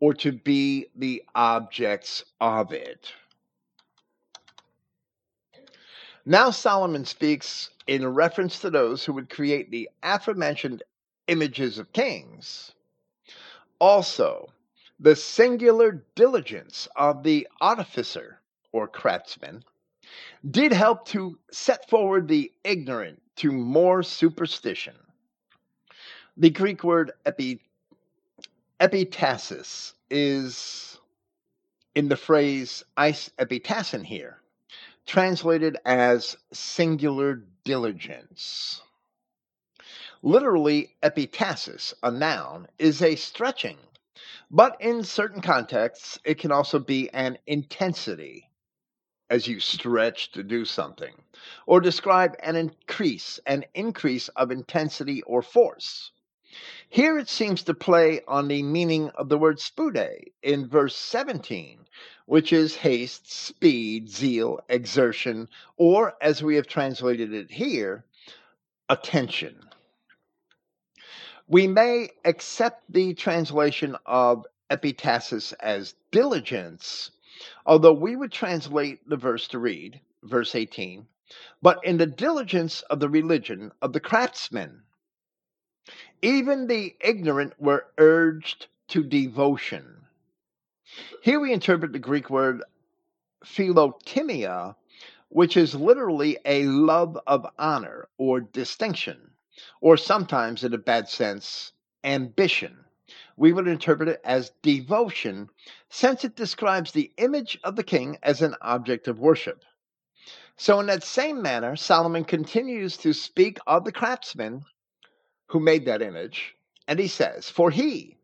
[0.00, 3.12] or to be the objects of it.
[6.26, 10.82] Now, Solomon speaks in reference to those who would create the aforementioned
[11.28, 12.72] images of kings.
[13.78, 14.52] Also,
[14.98, 18.40] the singular diligence of the artificer
[18.72, 19.64] or craftsman
[20.50, 24.94] did help to set forward the ignorant to more superstition.
[26.36, 27.60] The Greek word epi,
[28.80, 30.98] epitasis is
[31.94, 34.40] in the phrase eis epitasin here,
[35.06, 38.80] translated as singular diligence.
[40.22, 43.78] Literally, epitasis, a noun, is a stretching,
[44.50, 48.48] but in certain contexts, it can also be an intensity
[49.28, 51.14] as you stretch to do something,
[51.66, 56.12] or describe an increase, an increase of intensity or force.
[56.88, 61.86] Here it seems to play on the meaning of the word spude in verse 17,
[62.26, 68.04] which is haste, speed, zeal, exertion, or as we have translated it here,
[68.88, 69.68] attention.
[71.46, 77.10] We may accept the translation of epitasis as diligence
[77.64, 81.06] Although we would translate the verse to read, verse 18,
[81.62, 84.82] but in the diligence of the religion of the craftsmen.
[86.22, 90.06] Even the ignorant were urged to devotion.
[91.22, 92.62] Here we interpret the Greek word
[93.42, 94.76] philotimia,
[95.30, 99.30] which is literally a love of honor or distinction,
[99.80, 101.72] or sometimes, in a bad sense,
[102.04, 102.84] ambition.
[103.36, 105.48] We would interpret it as devotion,
[105.88, 109.64] since it describes the image of the king as an object of worship.
[110.56, 114.66] So, in that same manner, Solomon continues to speak of the craftsman
[115.50, 116.54] who made that image,
[116.86, 118.16] and he says, For he,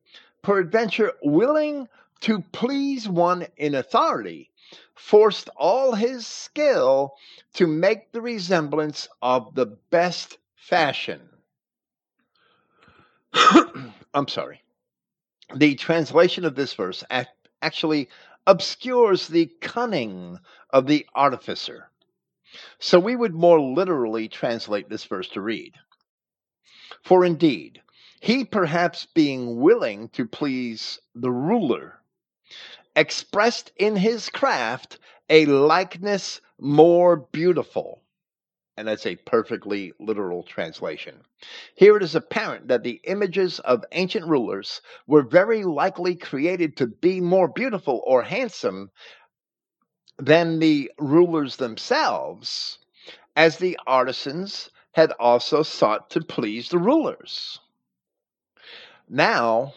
[0.43, 1.89] peradventure, willing
[2.21, 4.51] to please one in authority,
[4.95, 7.15] forced all his skill
[7.55, 11.21] to make the resemblance of the best fashion.
[14.15, 14.63] I'm sorry.
[15.55, 17.03] The translation of this verse
[17.61, 18.09] actually
[18.47, 20.39] obscures the cunning
[20.71, 21.91] of the artificer.
[22.79, 25.75] So we would more literally translate this verse to read
[27.03, 27.83] For indeed,
[28.21, 32.01] he perhaps being willing to please the ruler,
[32.95, 38.03] expressed in his craft a likeness more beautiful.
[38.77, 41.23] And that's a perfectly literal translation.
[41.75, 46.87] Here it is apparent that the images of ancient rulers were very likely created to
[46.87, 48.91] be more beautiful or handsome
[50.19, 52.79] than the rulers themselves,
[53.35, 57.61] as the artisans had also sought to please the rulers.
[59.11, 59.75] Now,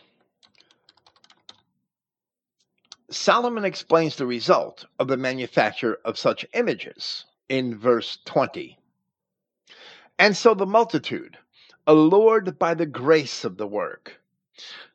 [3.11, 8.79] Solomon explains the result of the manufacture of such images in verse 20.
[10.17, 11.37] And so the multitude,
[11.85, 14.21] allured by the grace of the work,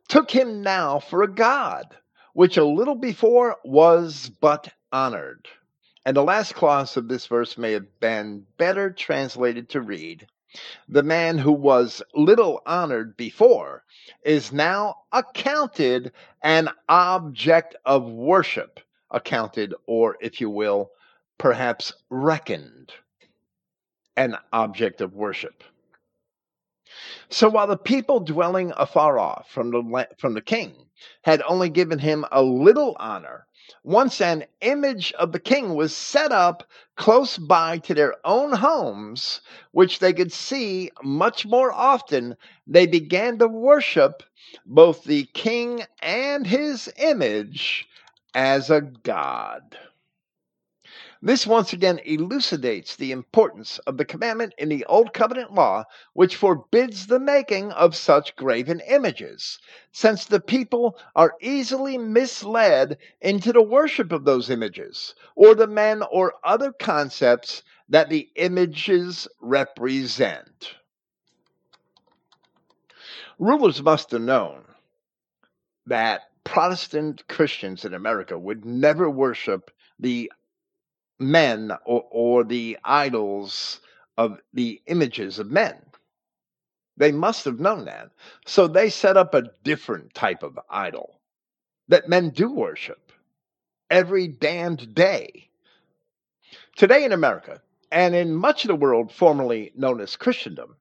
[0.09, 1.99] took him now for a god,
[2.33, 5.47] which a little before was but honored.
[6.07, 10.27] And the last clause of this verse may have been better translated to read
[10.87, 13.85] The man who was little honored before
[14.23, 18.81] is now accounted an object of worship,
[19.11, 20.91] accounted, or if you will,
[21.39, 22.93] perhaps reckoned
[24.17, 25.65] an object of worship.
[27.31, 30.75] So while the people dwelling afar off from the, from the king
[31.23, 33.47] had only given him a little honor,
[33.85, 39.41] once an image of the king was set up close by to their own homes,
[39.73, 42.37] which they could see much more often,
[42.67, 44.23] they began to worship
[44.67, 47.89] both the king and his image
[48.35, 49.79] as a god.
[51.27, 56.37] This once again elucidates the importance of the commandment in the Old Covenant law, which
[56.37, 59.59] forbids the making of such graven images,
[59.91, 66.03] since the people are easily misled into the worship of those images, or the men
[66.11, 70.75] or other concepts that the images represent.
[73.39, 74.67] Rulers must have known
[75.87, 80.31] that Protestant Christians in America would never worship the
[81.19, 83.81] men or, or the idols
[84.17, 85.77] of the images of men.
[86.97, 88.11] They must have known that.
[88.47, 91.21] So they set up a different type of idol
[91.89, 93.13] that men do worship
[93.91, 95.51] every damned day.
[96.77, 97.61] Today in America,
[97.91, 100.77] and in much of the world formerly known as Christendom,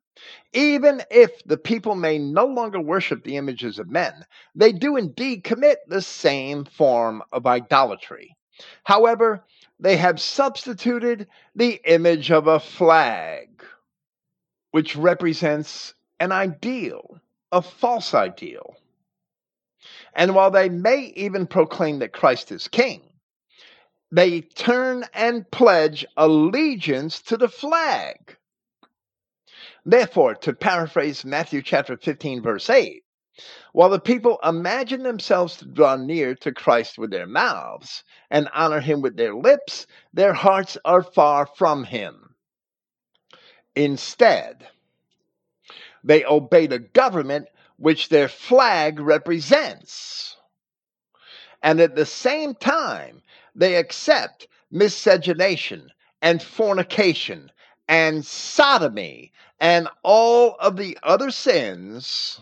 [0.53, 4.25] even if the people may no longer worship the images of men,
[4.55, 8.35] they do indeed commit the same form of idolatry.
[8.83, 9.43] However,
[9.79, 13.63] they have substituted the image of a flag,
[14.71, 17.19] which represents an ideal,
[17.51, 18.75] a false ideal.
[20.13, 23.01] And while they may even proclaim that Christ is king,
[24.11, 28.37] they turn and pledge allegiance to the flag.
[29.85, 33.02] Therefore, to paraphrase Matthew chapter 15, verse 8,
[33.73, 38.79] while the people imagine themselves to draw near to Christ with their mouths and honor
[38.79, 42.35] him with their lips, their hearts are far from him.
[43.75, 44.67] Instead,
[46.03, 47.47] they obey the government
[47.77, 50.37] which their flag represents.
[51.63, 53.23] And at the same time,
[53.55, 55.89] they accept miscegenation
[56.21, 57.51] and fornication
[57.87, 62.39] and sodomy and all of the other sins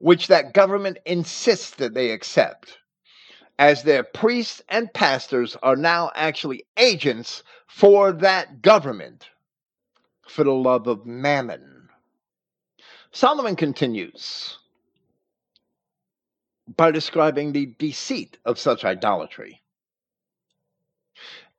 [0.00, 2.78] which that government insists that they accept,
[3.58, 9.28] as their priests and pastors are now actually agents for that government
[10.26, 11.88] for the love of mammon.
[13.12, 14.58] Solomon continues
[16.76, 19.60] by describing the deceit of such idolatry.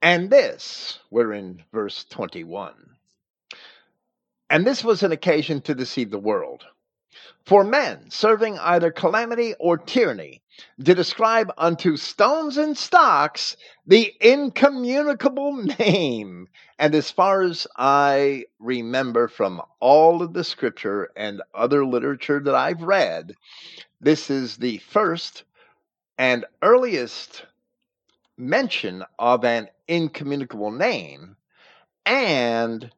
[0.02, 2.74] And this, we're in verse 21.
[4.50, 6.64] And this was an occasion to deceive the world.
[7.45, 10.41] For men serving either calamity or tyranny
[10.84, 16.47] to ascribe unto stones and stocks the incommunicable name.
[16.77, 22.55] And as far as I remember from all of the scripture and other literature that
[22.55, 23.36] I've read,
[23.99, 25.43] this is the first
[26.17, 27.45] and earliest
[28.38, 31.36] mention of an incommunicable name
[32.05, 32.91] and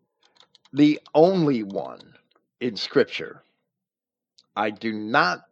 [0.72, 2.16] the only one
[2.60, 3.44] in scripture.
[4.56, 5.46] I do not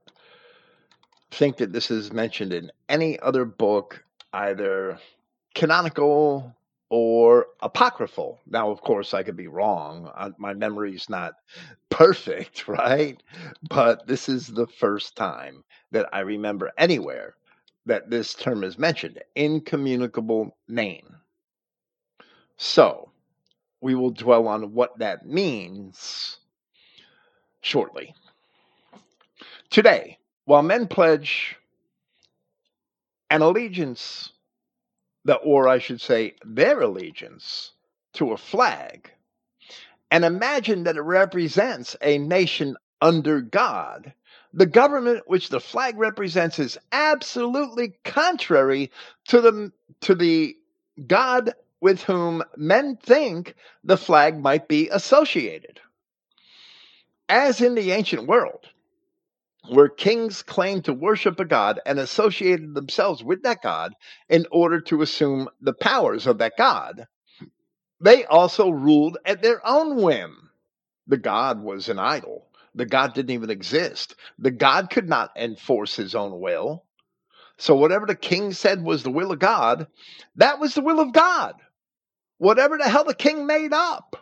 [1.32, 4.99] think that this is mentioned in any other book, either
[5.56, 6.56] canonical
[6.89, 8.39] or apocryphal.
[8.45, 10.12] Now, of course, I could be wrong.
[10.14, 11.36] Uh, my memory's not
[11.89, 13.22] perfect, right?
[13.70, 17.36] But this is the first time that I remember anywhere
[17.86, 21.16] that this term is mentioned incommunicable name.
[22.58, 23.10] So,
[23.82, 26.38] we will dwell on what that means
[27.62, 28.14] shortly.
[29.72, 31.55] Today, while men pledge
[33.30, 34.34] an allegiance,
[35.24, 37.72] that, or I should say, their allegiance
[38.15, 39.09] to a flag,
[40.11, 44.13] and imagine that it represents a nation under God,
[44.53, 48.91] the government which the flag represents is absolutely contrary
[49.30, 50.57] to the to the
[51.07, 53.55] God with whom men think
[53.86, 55.80] the flag might be associated.
[57.30, 58.67] As in the ancient world,
[59.70, 63.93] where kings claimed to worship a god and associated themselves with that god
[64.30, 67.07] in order to assume the powers of that god.
[67.99, 70.49] They also ruled at their own whim.
[71.07, 72.47] The god was an idol.
[72.74, 74.16] The god didn't even exist.
[74.39, 76.86] The god could not enforce his own will.
[77.57, 79.88] So, whatever the king said was the will of God,
[80.36, 81.55] that was the will of God.
[82.39, 84.20] Whatever the hell the king made up.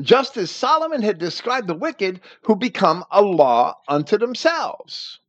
[0.00, 5.20] Just as Solomon had described the wicked who become a law unto themselves.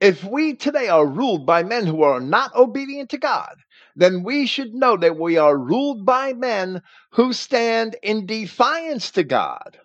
[0.00, 3.56] If we today are ruled by men who are not obedient to God,
[3.94, 9.24] then we should know that we are ruled by men who stand in defiance to
[9.24, 9.78] God.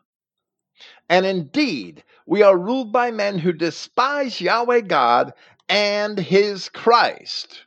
[1.09, 5.33] And indeed, we are ruled by men who despise Yahweh God
[5.67, 7.65] and his Christ.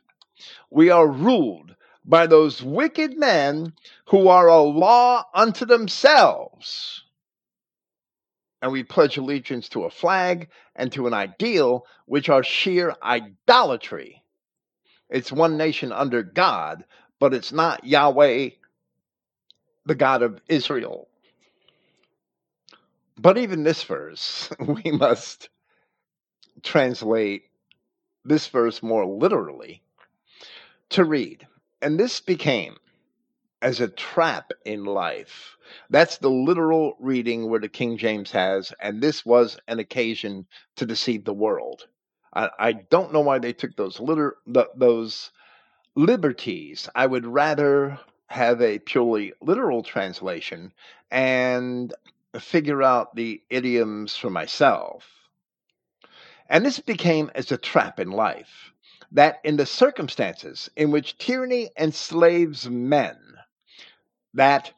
[0.71, 3.73] We are ruled by those wicked men
[4.07, 7.03] who are a law unto themselves.
[8.61, 14.23] And we pledge allegiance to a flag and to an ideal which are sheer idolatry.
[15.09, 16.83] It's one nation under God,
[17.19, 18.49] but it's not Yahweh,
[19.85, 21.07] the God of Israel.
[23.17, 25.49] But even this verse, we must
[26.63, 27.43] translate
[28.25, 29.81] this verse more literally
[30.89, 31.47] to read.
[31.81, 32.77] And this became
[33.61, 35.57] as a trap in life.
[35.89, 40.85] That's the literal reading where the King James has, and this was an occasion to
[40.85, 41.87] deceive the world.
[42.33, 45.31] I, I don't know why they took those liter, the, those
[45.95, 46.89] liberties.
[46.95, 50.73] I would rather have a purely literal translation
[51.09, 51.93] and
[52.39, 55.07] figure out the idioms for myself.
[56.47, 58.68] And this became as a trap in life
[59.11, 63.17] that in the circumstances in which tyranny enslaves men,
[64.33, 64.71] that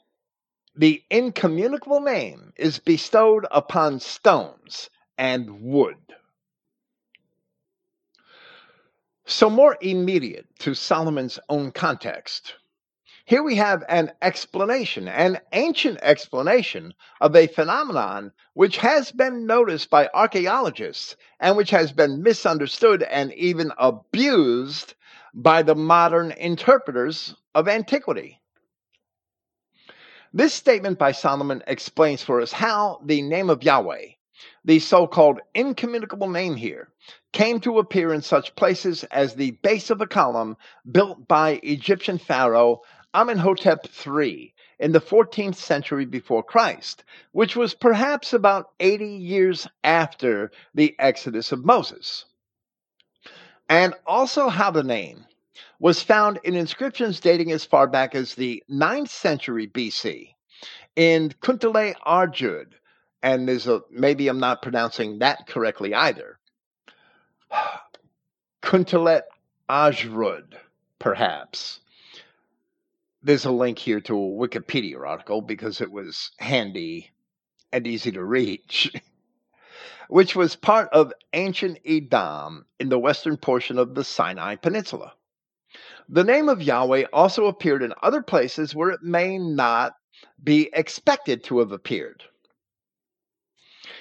[0.76, 5.98] the incommunicable name is bestowed upon stones and wood.
[9.26, 12.56] So, more immediate to Solomon's own context,
[13.26, 19.90] here we have an explanation, an ancient explanation of a phenomenon which has been noticed
[19.90, 24.96] by archaeologists and which has been misunderstood and even abused
[25.34, 28.42] by the modern interpreters of antiquity.
[30.34, 34.06] This statement by Solomon explains for us how the name of Yahweh,
[34.66, 36.90] the so called incommunicable name here,
[37.34, 40.58] came to appear in such places as the base of a column
[40.90, 42.82] built by Egyptian Pharaoh
[43.14, 47.04] Amenhotep III in the 14th century before Christ,
[47.34, 52.26] which was perhaps about 80 years after the Exodus of Moses.
[53.70, 55.26] And also how the name
[55.80, 60.34] was found in inscriptions dating as far back as the 9th century BC
[60.96, 62.74] in Kuntale Arjud.
[63.24, 66.40] And there's a, maybe I'm not pronouncing that correctly either.
[68.62, 69.24] Kuntillet
[69.70, 70.54] Ajrud,
[71.00, 71.82] perhaps
[73.24, 77.12] there's a link here to a Wikipedia article because it was handy
[77.72, 78.92] and easy to reach,
[80.10, 85.14] which was part of ancient Edom in the western portion of the Sinai Peninsula.
[86.10, 89.94] The name of Yahweh also appeared in other places where it may not
[90.44, 92.24] be expected to have appeared.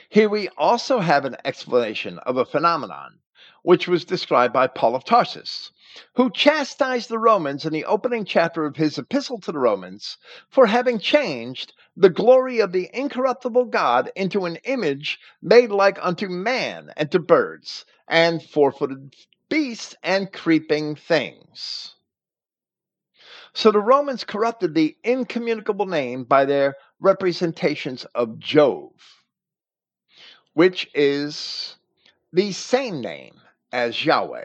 [0.08, 3.20] Here we also have an explanation of a phenomenon
[3.62, 5.70] which was described by Paul of Tarsus,
[6.14, 10.18] who chastised the Romans in the opening chapter of his epistle to the Romans
[10.48, 16.28] for having changed the glory of the incorruptible God into an image made like unto
[16.28, 19.14] man and to birds and four footed
[19.48, 21.94] beasts and creeping things.
[23.52, 29.24] So the Romans corrupted the incommunicable name by their representations of Jove,
[30.54, 31.76] which is
[32.32, 33.40] the same name
[33.72, 34.44] as Yahweh.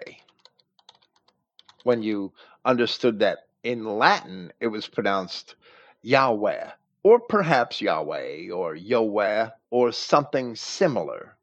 [1.86, 2.34] When you
[2.66, 5.54] understood that in Latin it was pronounced
[6.02, 6.72] Yahweh,
[7.04, 11.38] or perhaps Yahweh, or Yahweh, or something similar,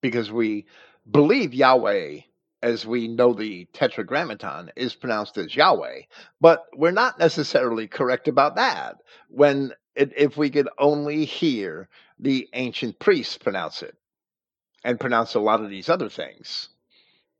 [0.00, 0.64] because we
[1.10, 2.20] believe Yahweh
[2.62, 6.00] as we know the tetragrammaton is pronounced as Yahweh,
[6.40, 8.96] but we're not necessarily correct about that
[9.28, 13.94] when it, if we could only hear the ancient priests pronounce it
[14.84, 16.70] and pronounce a lot of these other things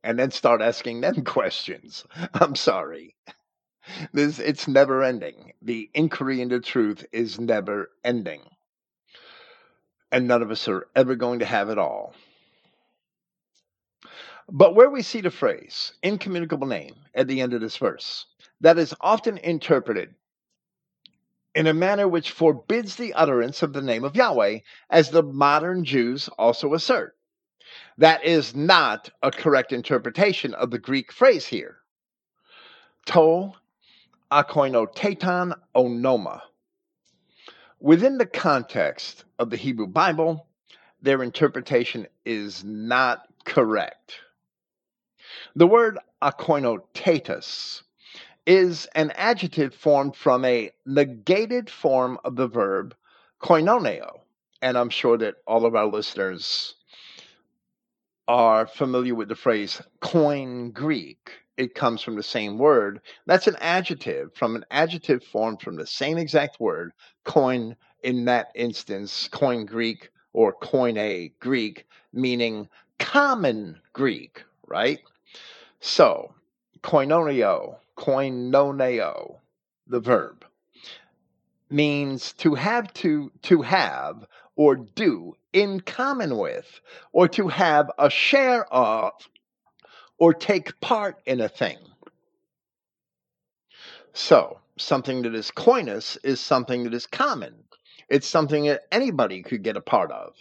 [0.05, 2.05] and then start asking them questions.
[2.33, 3.15] I'm sorry.
[4.13, 5.53] This it's never ending.
[5.61, 8.41] The inquiry into truth is never ending.
[10.11, 12.13] And none of us are ever going to have it all.
[14.47, 18.27] But where we see the phrase incommunicable name at the end of this verse,
[18.61, 20.13] that is often interpreted
[21.55, 25.83] in a manner which forbids the utterance of the name of Yahweh, as the modern
[25.83, 27.14] Jews also assert.
[27.97, 31.77] That is not a correct interpretation of the Greek phrase here.
[33.07, 33.53] To
[34.31, 36.41] akoinotetan onoma.
[37.79, 40.47] Within the context of the Hebrew Bible,
[41.01, 44.19] their interpretation is not correct.
[45.55, 47.83] The word akoinotetus
[48.45, 52.95] is an adjective formed from a negated form of the verb
[53.41, 54.19] koinoneo.
[54.61, 56.75] And I'm sure that all of our listeners
[58.27, 61.31] are familiar with the phrase coin Greek.
[61.57, 62.99] It comes from the same word.
[63.25, 66.91] That's an adjective from an adjective formed from the same exact word,
[67.23, 72.67] coin in that instance, coin Greek or koine Greek, meaning
[72.99, 74.99] common Greek, right?
[75.79, 76.33] So,
[76.81, 79.39] koinoneo, koinoneo,
[79.87, 80.45] the verb,
[81.69, 86.81] means to have to to have or do in common with,
[87.13, 89.13] or to have a share of,
[90.19, 91.77] or take part in a thing.
[94.11, 97.53] So, something that is koinos is something that is common.
[98.09, 100.33] It's something that anybody could get a part of.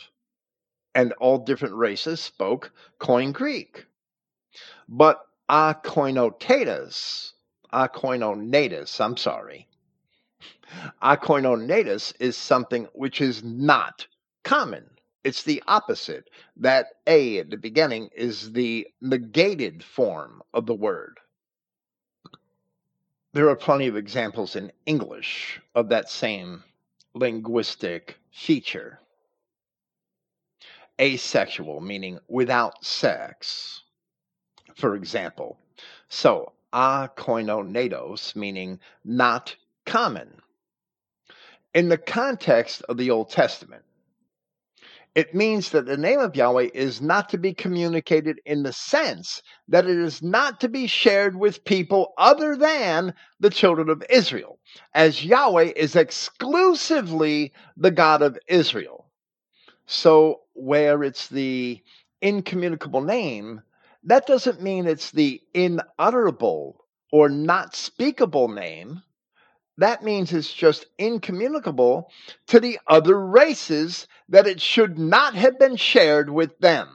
[0.96, 3.86] And all different races spoke Koine Greek.
[4.88, 7.34] But akoinotatus,
[7.72, 9.68] akoinonatus, I'm sorry.
[11.00, 14.08] Akoinonatus is something which is not
[14.42, 14.84] common.
[15.24, 16.28] It's the opposite.
[16.58, 21.18] That A at the beginning is the negated form of the word.
[23.32, 26.62] There are plenty of examples in English of that same
[27.14, 29.00] linguistic feature.
[31.00, 33.82] Asexual, meaning without sex,
[34.76, 35.58] for example.
[36.08, 39.56] So, a akoinonatos, meaning not
[39.86, 40.40] common.
[41.74, 43.84] In the context of the Old Testament,
[45.14, 49.42] it means that the name of Yahweh is not to be communicated in the sense
[49.68, 54.58] that it is not to be shared with people other than the children of Israel,
[54.92, 59.06] as Yahweh is exclusively the God of Israel.
[59.86, 61.80] So, where it's the
[62.20, 63.62] incommunicable name,
[64.02, 69.02] that doesn't mean it's the inutterable or not speakable name
[69.78, 72.10] that means it's just incommunicable
[72.46, 76.88] to the other races that it should not have been shared with them.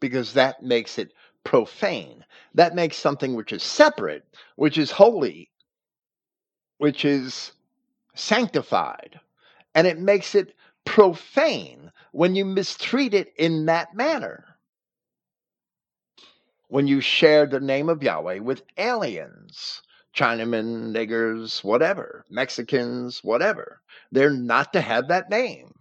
[0.00, 1.12] Because that makes it
[1.44, 2.24] profane.
[2.54, 4.24] That makes something which is separate,
[4.56, 5.50] which is holy,
[6.78, 7.52] which is
[8.14, 9.20] sanctified,
[9.74, 10.54] and it makes it
[10.84, 14.44] profane when you mistreat it in that manner.
[16.68, 19.82] When you share the name of Yahweh with aliens
[20.14, 23.80] Chinamen, niggers, whatever, Mexicans, whatever.
[24.10, 25.74] They're not to have that name.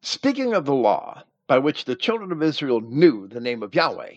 [0.00, 4.14] Speaking of the law by which the children of Israel knew the name of Yahweh,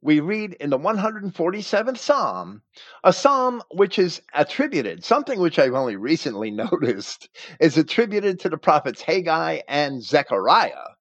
[0.00, 2.62] we read in the 147th Psalm,
[3.04, 7.28] a psalm which is attributed, something which I've only recently noticed,
[7.60, 10.94] is attributed to the prophets Haggai and Zechariah.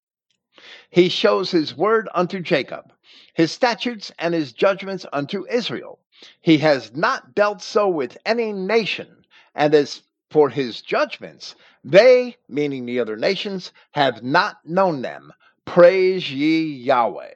[0.90, 2.92] He shows his word unto Jacob
[3.34, 6.01] his statutes and his judgments unto Israel.
[6.42, 12.86] He has not dealt so with any nation, and as for his judgments, they, meaning
[12.86, 15.34] the other nations, have not known them.
[15.66, 17.34] Praise ye Yahweh.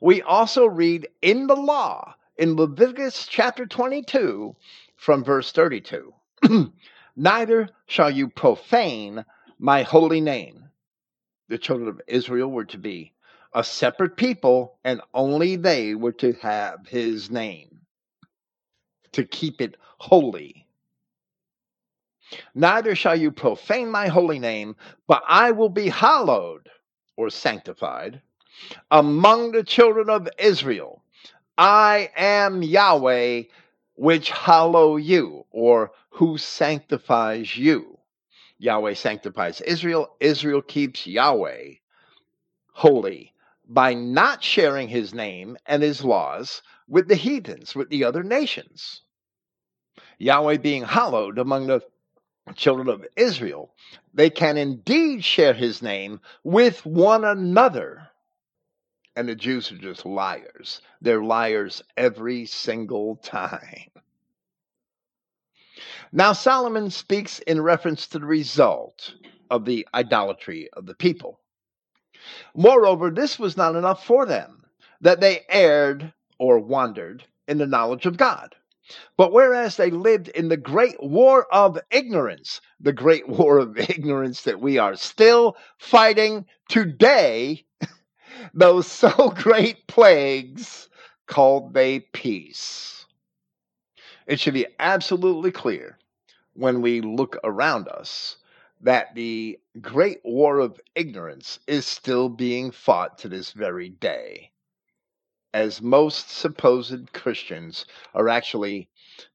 [0.00, 4.54] We also read in the law in Leviticus chapter 22
[4.96, 6.12] from verse 32
[7.16, 9.24] Neither shall you profane
[9.58, 10.68] my holy name.
[11.48, 13.14] The children of Israel were to be
[13.56, 17.80] a separate people, and only they were to have his name,
[19.12, 20.66] to keep it holy.
[22.54, 24.76] Neither shall you profane my holy name,
[25.06, 26.68] but I will be hallowed
[27.16, 28.20] or sanctified
[28.90, 31.02] among the children of Israel.
[31.56, 33.44] I am Yahweh,
[33.94, 37.98] which hallow you, or who sanctifies you.
[38.58, 40.14] Yahweh sanctifies Israel.
[40.20, 41.76] Israel keeps Yahweh
[42.72, 43.32] holy
[43.66, 49.02] by not sharing his name and his laws with the heathens, with the other nations.
[50.18, 51.80] Yahweh being hallowed among the
[52.54, 53.74] children of Israel,
[54.14, 58.08] they can indeed share his name with one another.
[59.16, 60.80] And the Jews are just liars.
[61.00, 63.90] They're liars every single time.
[66.12, 69.14] Now, Solomon speaks in reference to the result
[69.50, 71.40] of the idolatry of the people.
[72.54, 74.64] Moreover, this was not enough for them,
[75.00, 78.54] that they erred or wandered in the knowledge of God.
[79.16, 84.42] But whereas they lived in the great war of ignorance, the great war of ignorance
[84.42, 87.64] that we are still fighting today,
[88.54, 90.88] those so great plagues
[91.26, 93.06] called they peace.
[94.26, 95.98] It should be absolutely clear
[96.54, 98.36] when we look around us
[98.80, 104.52] that the great war of ignorance is still being fought to this very day,
[105.54, 108.88] as most supposed Christians are actually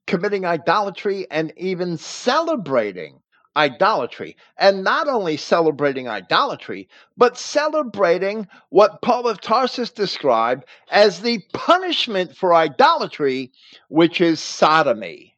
[0.05, 3.21] committing idolatry and even celebrating
[3.57, 4.37] idolatry.
[4.57, 6.87] And not only celebrating idolatry,
[7.17, 13.51] but celebrating what Paul of Tarsus described as the punishment for idolatry,
[13.89, 15.35] which is sodomy,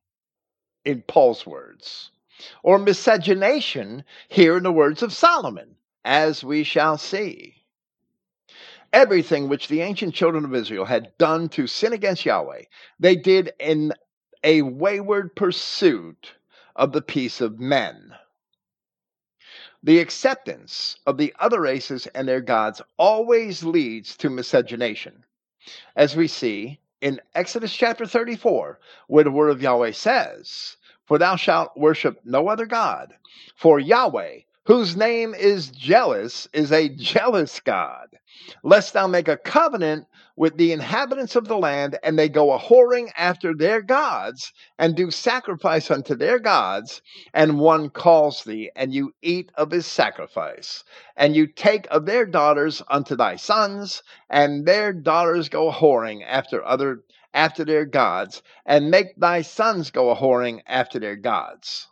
[0.86, 2.12] in Paul's words,
[2.64, 7.56] or miscegenation, here in the words of Solomon, as we shall see.
[8.91, 12.64] Everything which the ancient children of Israel had done to sin against Yahweh,
[13.00, 13.94] they did in
[14.44, 16.34] a wayward pursuit
[16.76, 18.14] of the peace of men.
[19.82, 25.26] The acceptance of the other races and their gods always leads to miscegenation,
[25.96, 31.36] as we see in Exodus chapter 34, where the word of Yahweh says, For thou
[31.36, 33.16] shalt worship no other God,
[33.58, 38.08] for Yahweh, whose name is jealous, is a jealous God,
[38.64, 42.58] lest thou make a covenant with the inhabitants of the land, and they go a
[42.60, 47.01] whoring after their gods, and do sacrifice unto their gods,
[47.34, 50.86] and one calls thee, and you eat of his sacrifice,
[51.18, 56.64] and you take of their daughters unto thy sons, and their daughters go whoring after
[56.66, 61.88] other after their gods, and make thy sons go a whoring after their gods.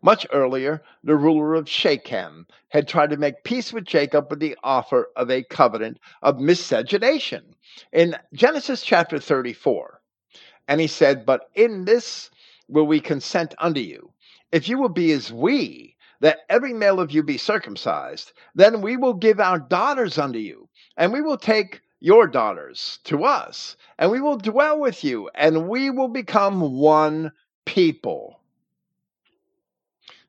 [0.00, 4.56] Much earlier, the ruler of Shechem had tried to make peace with Jacob with the
[4.62, 7.56] offer of a covenant of miscegenation
[7.92, 10.00] in Genesis chapter 34.
[10.68, 12.30] And he said, But in this
[12.68, 14.12] will we consent unto you.
[14.52, 18.96] If you will be as we, that every male of you be circumcised, then we
[18.96, 24.10] will give our daughters unto you, and we will take your daughters to us, and
[24.10, 27.32] we will dwell with you, and we will become one
[27.64, 28.40] people.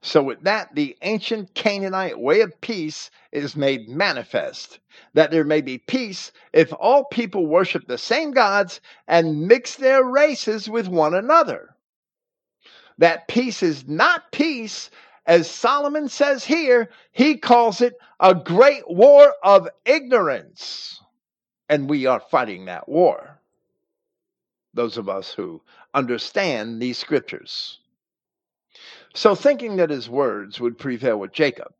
[0.01, 4.79] So, with that, the ancient Canaanite way of peace is made manifest
[5.13, 10.03] that there may be peace if all people worship the same gods and mix their
[10.03, 11.75] races with one another.
[12.97, 14.89] That peace is not peace,
[15.25, 21.01] as Solomon says here, he calls it a great war of ignorance.
[21.69, 23.39] And we are fighting that war.
[24.73, 25.61] Those of us who
[25.93, 27.79] understand these scriptures.
[29.13, 31.73] So, thinking that his words would prevail with Jacob,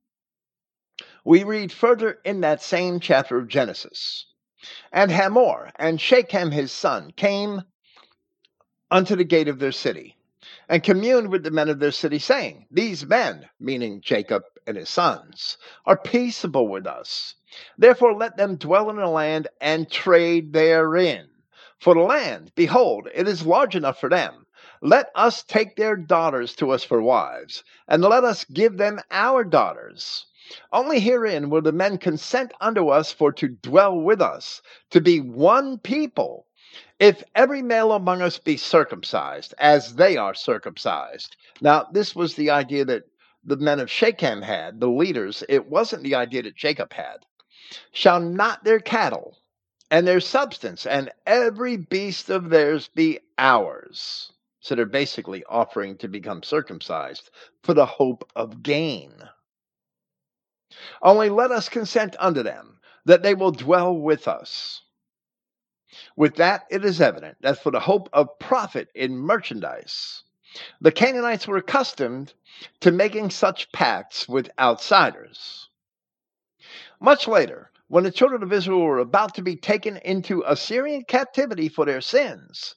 [1.23, 4.25] we read further in that same chapter of Genesis.
[4.91, 7.63] And Hamor and Shechem his son came
[8.91, 10.17] unto the gate of their city,
[10.67, 14.88] and communed with the men of their city, saying, These men, meaning Jacob and his
[14.88, 17.36] sons, are peaceable with us.
[17.78, 21.28] Therefore let them dwell in the land and trade therein.
[21.80, 24.45] For the land, behold, it is large enough for them
[24.82, 29.43] let us take their daughters to us for wives, and let us give them our
[29.43, 30.26] daughters.
[30.72, 34.61] Only herein will the men consent unto us for to dwell with us,
[34.91, 36.45] to be one people.
[36.97, 41.36] If every male among us be circumcised, as they are circumcised.
[41.59, 43.03] Now, this was the idea that
[43.43, 45.43] the men of Shechem had, the leaders.
[45.49, 47.25] It wasn't the idea that Jacob had.
[47.91, 49.37] Shall not their cattle
[49.91, 54.31] and their substance and every beast of theirs be ours?
[54.59, 57.31] So they're basically offering to become circumcised
[57.63, 59.13] for the hope of gain.
[61.01, 64.81] Only let us consent unto them, that they will dwell with us.
[66.15, 70.23] With that, it is evident that for the hope of profit in merchandise,
[70.82, 72.34] the Canaanites were accustomed
[72.80, 75.70] to making such pacts with outsiders.
[77.00, 81.70] Much later, when the children of Israel were about to be taken into Assyrian captivity
[81.70, 82.76] for their sins,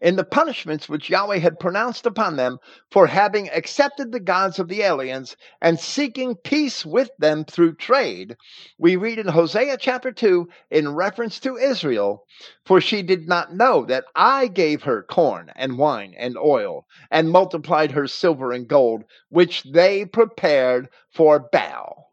[0.00, 2.58] in the punishments which Yahweh had pronounced upon them
[2.90, 8.36] for having accepted the gods of the aliens and seeking peace with them through trade,
[8.78, 12.24] we read in Hosea chapter 2 in reference to Israel,
[12.64, 17.28] For she did not know that I gave her corn and wine and oil, and
[17.30, 22.12] multiplied her silver and gold, which they prepared for Baal.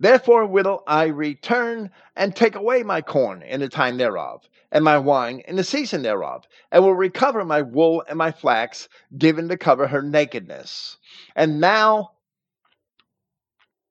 [0.00, 4.42] Therefore will I return and take away my corn in the time thereof,
[4.76, 8.90] and my wine in the season thereof, and will recover my wool and my flax
[9.16, 10.98] given to cover her nakedness.
[11.34, 12.10] And now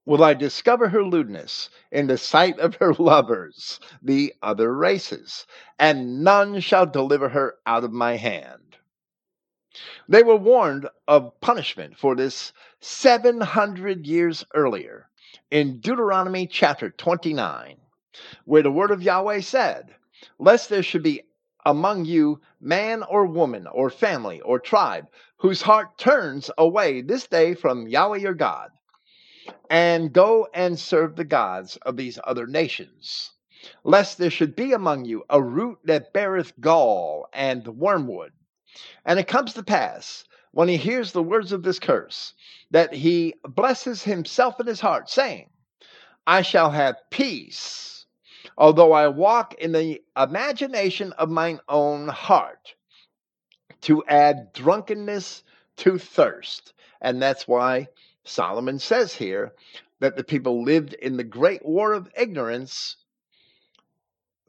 [0.06, 5.48] will I discover her lewdness in the sight of her lovers, the other races,
[5.80, 8.78] and none shall deliver her out of my hand.
[10.08, 15.10] They were warned of punishment for this 700 years earlier
[15.50, 17.78] in Deuteronomy chapter 29,
[18.44, 19.96] where the word of Yahweh said,
[20.40, 21.24] Lest there should be
[21.66, 25.08] among you man or woman or family or tribe
[25.38, 28.72] whose heart turns away this day from Yahweh your God,
[29.70, 33.32] and go and serve the gods of these other nations.
[33.84, 38.32] Lest there should be among you a root that beareth gall and wormwood.
[39.06, 42.34] And it comes to pass when he hears the words of this curse,
[42.72, 45.50] that he blesses himself in his heart, saying,
[46.28, 47.95] I shall have peace,
[48.58, 52.76] although I walk in the imagination of mine own heart,
[53.82, 55.44] to add drunkenness
[55.78, 56.74] to thirst.
[57.02, 57.88] And that's why
[58.24, 59.54] Solomon says here
[60.00, 62.98] that the people lived in the great war of ignorance,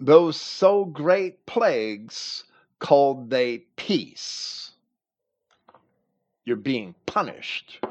[0.01, 2.45] those so great plagues
[2.79, 4.67] called they peace
[6.47, 7.85] you're being punished.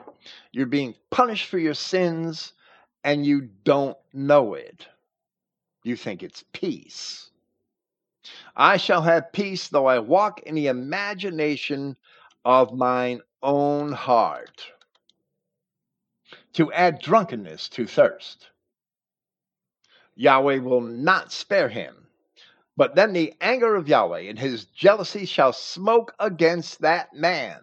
[0.52, 2.54] You're being punished for your sins
[3.04, 4.88] and you don't know it.
[5.86, 7.30] You think it's peace.
[8.56, 11.96] I shall have peace though I walk in the imagination
[12.44, 14.66] of mine own heart.
[16.54, 18.48] To add drunkenness to thirst.
[20.16, 22.08] Yahweh will not spare him.
[22.76, 27.62] But then the anger of Yahweh and his jealousy shall smoke against that man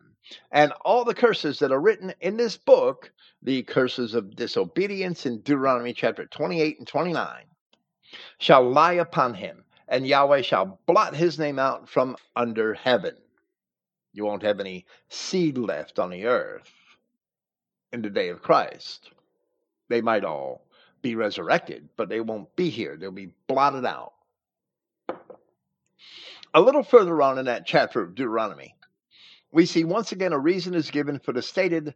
[0.53, 3.11] and all the curses that are written in this book,
[3.43, 7.47] the curses of disobedience in Deuteronomy chapter 28 and 29,
[8.38, 13.16] shall lie upon him, and Yahweh shall blot his name out from under heaven.
[14.12, 16.70] You won't have any seed left on the earth
[17.92, 19.10] in the day of Christ.
[19.88, 20.62] They might all
[21.02, 22.96] be resurrected, but they won't be here.
[22.96, 24.12] They'll be blotted out.
[26.54, 28.74] A little further on in that chapter of Deuteronomy,
[29.52, 31.94] we see once again a reason is given for the stated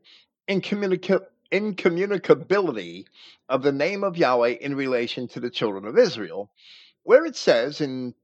[0.48, 3.07] incommunica- incommunicability
[3.49, 6.51] of the name of Yahweh in relation to the children of Israel,
[7.03, 8.14] where it says in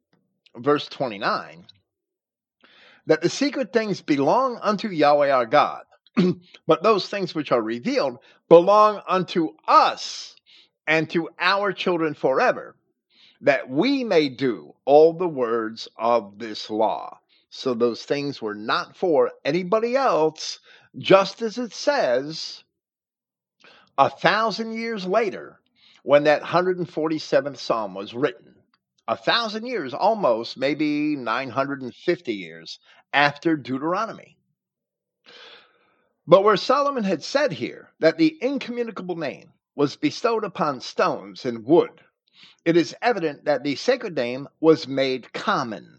[0.56, 1.66] verse 29
[3.06, 5.84] that the secret things belong unto Yahweh our God,
[6.66, 8.18] but those things which are revealed
[8.48, 10.36] belong unto us
[10.86, 12.76] and to our children forever,
[13.40, 17.18] that we may do all the words of this law.
[17.50, 20.60] So those things were not for anybody else,
[20.98, 22.62] just as it says
[23.98, 25.60] a thousand years later
[26.02, 28.54] when that 147th Psalm was written.
[29.08, 32.78] A thousand years, almost, maybe 950 years
[33.12, 34.36] after Deuteronomy.
[36.26, 41.64] But where Solomon had said here that the incommunicable name was bestowed upon stones and
[41.64, 42.00] wood,
[42.64, 45.98] it is evident that the sacred name was made common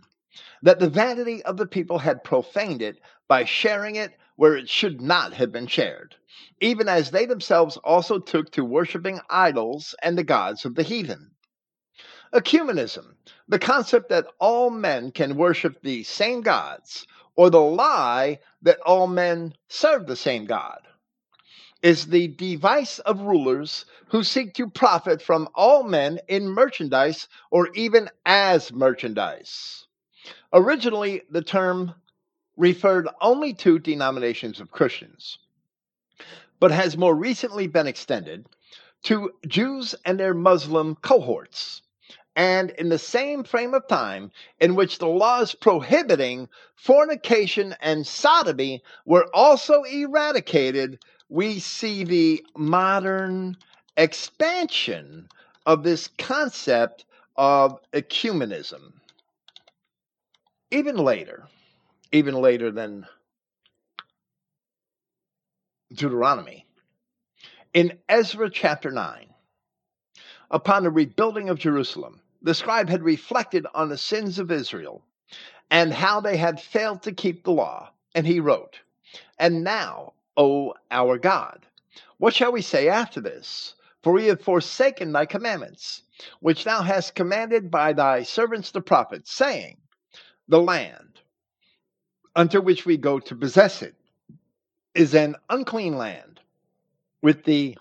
[0.64, 5.02] that the vanity of the people had profaned it by sharing it where it should
[5.02, 6.16] not have been shared,
[6.62, 11.32] even as they themselves also took to worshiping idols and the gods of the heathen.
[12.34, 13.16] Ecumenism,
[13.48, 19.08] the concept that all men can worship the same gods, or the lie that all
[19.08, 20.80] men serve the same God.
[21.82, 27.70] is the device of rulers who seek to profit from all men in merchandise or
[27.74, 29.86] even as merchandise.
[30.54, 31.94] Originally, the term
[32.58, 35.38] referred only to denominations of Christians,
[36.60, 38.48] but has more recently been extended
[39.04, 41.82] to Jews and their Muslim cohorts.
[42.36, 48.82] And in the same frame of time in which the laws prohibiting fornication and sodomy
[49.06, 51.00] were also eradicated,
[51.30, 53.56] we see the modern
[53.98, 55.28] expansion
[55.66, 58.94] of this concept of ecumenism.
[60.72, 61.48] Even later,
[62.14, 63.08] even later than
[65.92, 66.66] Deuteronomy,
[67.74, 69.34] in Ezra chapter 9,
[70.52, 75.04] upon the rebuilding of Jerusalem, the scribe had reflected on the sins of Israel
[75.72, 77.90] and how they had failed to keep the law.
[78.14, 78.80] And he wrote,
[79.40, 81.66] And now, O our God,
[82.20, 83.74] what shall we say after this?
[84.04, 86.04] For we have forsaken thy commandments,
[86.42, 89.78] which thou hast commanded by thy servants the prophets, saying,
[90.48, 91.13] The land
[92.36, 93.96] unto which we go to possess it
[94.96, 96.40] is an unclean land
[97.22, 97.78] with the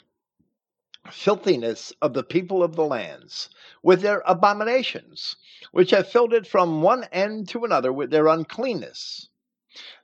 [1.10, 3.50] filthiness of the people of the lands,
[3.82, 5.36] with their abominations,
[5.72, 9.28] which have filled it from one end to another with their uncleanness.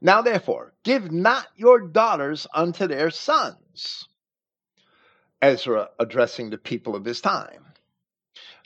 [0.00, 4.08] Now, therefore, give not your daughters unto their sons.
[5.40, 7.64] Ezra addressing the people of his time.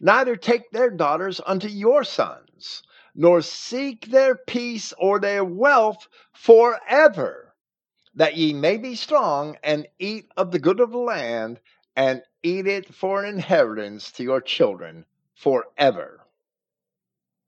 [0.01, 2.83] Neither take their daughters unto your sons,
[3.15, 7.55] nor seek their peace or their wealth forever
[8.15, 11.61] that ye may be strong and eat of the good of the land
[11.97, 15.05] and eat it for an inheritance to your children
[15.35, 16.21] forever.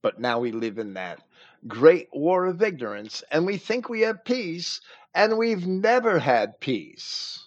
[0.02, 1.22] But now we live in that
[1.66, 4.80] great war of ignorance and we think we have peace
[5.14, 7.46] and we've never had peace.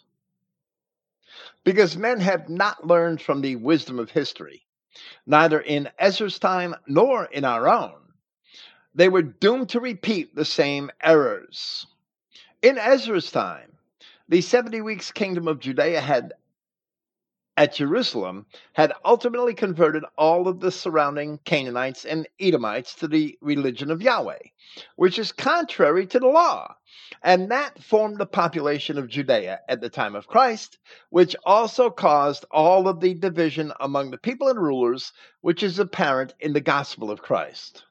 [1.64, 4.66] Because men have not learned from the wisdom of history,
[5.26, 8.07] neither in Ezra's time nor in our own.
[8.98, 11.86] They were doomed to repeat the same errors.
[12.64, 13.78] In Ezra's time,
[14.28, 16.34] the 70 weeks kingdom of Judea had
[17.56, 23.92] at Jerusalem had ultimately converted all of the surrounding Canaanites and Edomites to the religion
[23.92, 24.40] of Yahweh,
[24.96, 26.76] which is contrary to the law.
[27.22, 30.80] And that formed the population of Judea at the time of Christ,
[31.12, 36.34] which also caused all of the division among the people and rulers, which is apparent
[36.40, 37.84] in the gospel of Christ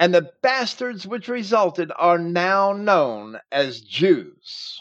[0.00, 4.80] and the bastards which resulted are now known as Jews.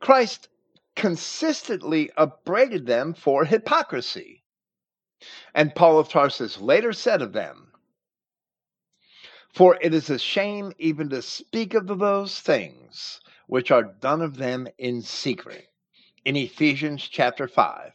[0.00, 0.48] Christ
[0.96, 4.42] consistently upbraided them for hypocrisy.
[5.54, 7.72] And Paul of Tarsus later said of them,
[9.54, 14.38] For it is a shame even to speak of those things which are done of
[14.38, 15.68] them in secret.
[16.24, 17.92] In Ephesians chapter 5,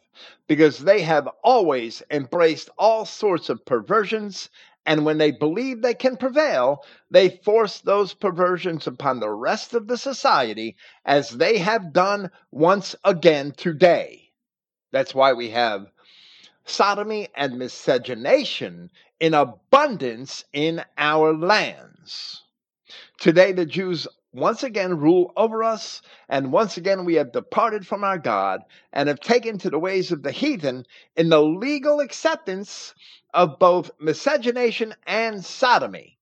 [0.47, 4.49] because they have always embraced all sorts of perversions
[4.87, 9.87] and when they believe they can prevail, they force those perversions upon the rest of
[9.87, 14.31] the society as they have done once again today.
[14.93, 15.87] That's why we have
[16.63, 22.43] sodomy and miscegenation in abundance in our lands.
[23.19, 28.05] Today, the Jews once again rule over us, and once again we have departed from
[28.05, 28.61] our God
[28.93, 30.85] and have taken to the ways of the heathen
[31.17, 32.93] in the legal acceptance
[33.37, 36.17] of both miscegenation and sodomy.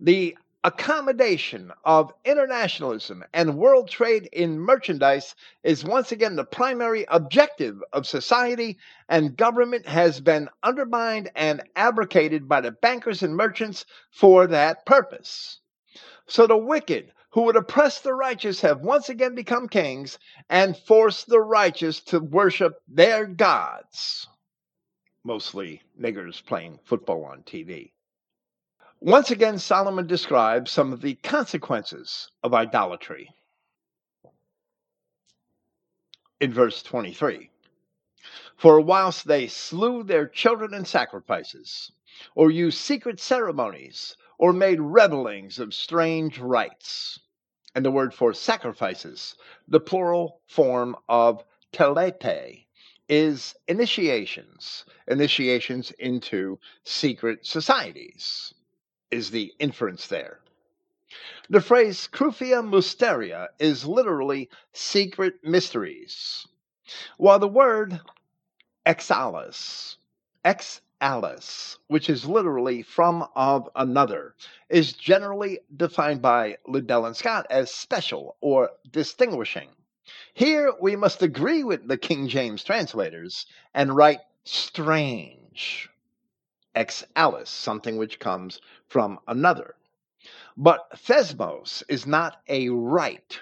[0.00, 7.80] The accommodation of internationalism and world trade in merchandise is once again the primary objective
[7.92, 8.76] of society,
[9.08, 15.60] and government has been undermined and abrogated by the bankers and merchants for that purpose.
[16.26, 20.18] So the wicked who would oppress the righteous have once again become kings
[20.50, 24.26] and forced the righteous to worship their gods.
[25.26, 27.90] Mostly niggers playing football on TV.
[29.00, 33.34] Once again, Solomon describes some of the consequences of idolatry.
[36.38, 37.50] In verse 23
[38.56, 41.90] For whilst they slew their children in sacrifices,
[42.36, 47.18] or used secret ceremonies, or made revelings of strange rites.
[47.74, 49.34] And the word for sacrifices,
[49.66, 52.65] the plural form of telete,
[53.08, 58.54] is initiations, initiations into secret societies,
[59.10, 60.40] is the inference there.
[61.48, 66.46] The phrase crufia mysteria is literally secret mysteries,
[67.16, 68.00] while the word
[68.84, 69.96] exalis,
[70.44, 74.34] X alice, which is literally from of another,
[74.68, 79.68] is generally defined by Liddell and Scott as special or distinguishing.
[80.36, 85.88] Here we must agree with the King James translators and write strange,
[86.74, 89.76] ex alice, something which comes from another.
[90.54, 93.40] But thesmos is not a right,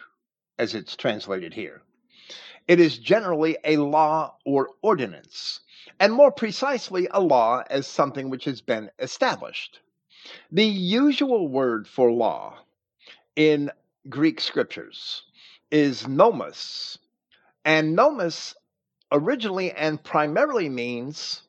[0.57, 1.83] as it's translated here.
[2.69, 5.63] It is generally a law or ordinance,
[5.99, 9.81] and more precisely, a law as something which has been established.
[10.53, 12.61] The usual word for law
[13.35, 13.73] in
[14.09, 15.25] Greek scriptures
[15.71, 16.99] is nomos,
[17.65, 18.55] and nomos
[19.13, 21.43] originally and primarily means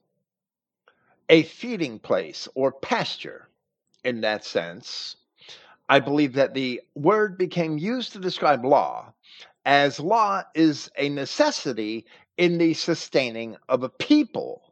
[1.29, 3.49] a feeding place or pasture
[4.03, 5.15] in that sense.
[5.89, 9.13] I believe that the word became used to describe law
[9.65, 12.05] as law is a necessity
[12.37, 14.64] in the sustaining of a people.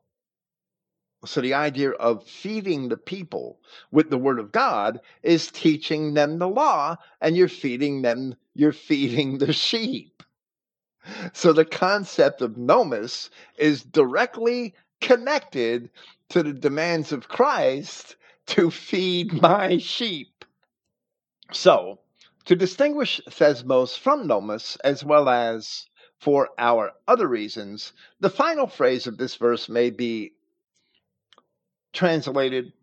[1.25, 3.59] So, the idea of feeding the people
[3.91, 8.73] with the word of God is teaching them the law, and you're feeding them, you're
[8.73, 10.21] feeding the sheep.
[11.31, 15.89] So, the concept of nomos is directly connected
[16.29, 18.17] to the demands of Christ
[18.47, 20.43] to feed my sheep.
[21.51, 21.99] So,
[22.45, 29.07] to distinguish thesmos from nomos, as well as for our other reasons, the final phrase
[29.07, 30.33] of this verse may be
[31.93, 32.73] translated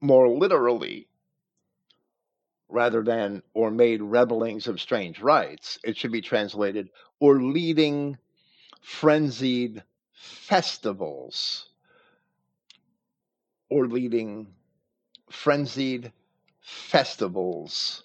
[0.00, 1.06] more literally
[2.68, 5.78] rather than or made rebellings of strange rites.
[5.84, 8.16] It should be translated or leading
[8.80, 11.68] frenzied festivals
[13.68, 14.46] or leading
[15.30, 16.12] frenzied
[16.60, 18.02] festivals.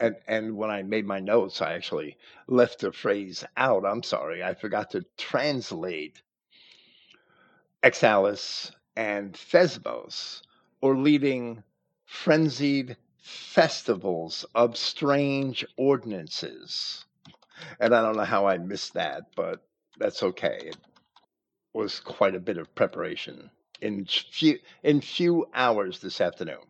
[0.00, 3.84] And and when I made my notes, I actually left the phrase out.
[3.84, 6.22] I'm sorry, I forgot to translate
[7.82, 10.42] Exalis and Thesmos,
[10.80, 11.62] or leading
[12.06, 17.04] frenzied festivals of strange ordinances.
[17.80, 19.62] And I don't know how I missed that, but
[19.98, 20.58] that's okay.
[20.64, 20.76] It
[21.74, 23.50] was quite a bit of preparation
[23.80, 26.64] in few in few hours this afternoon.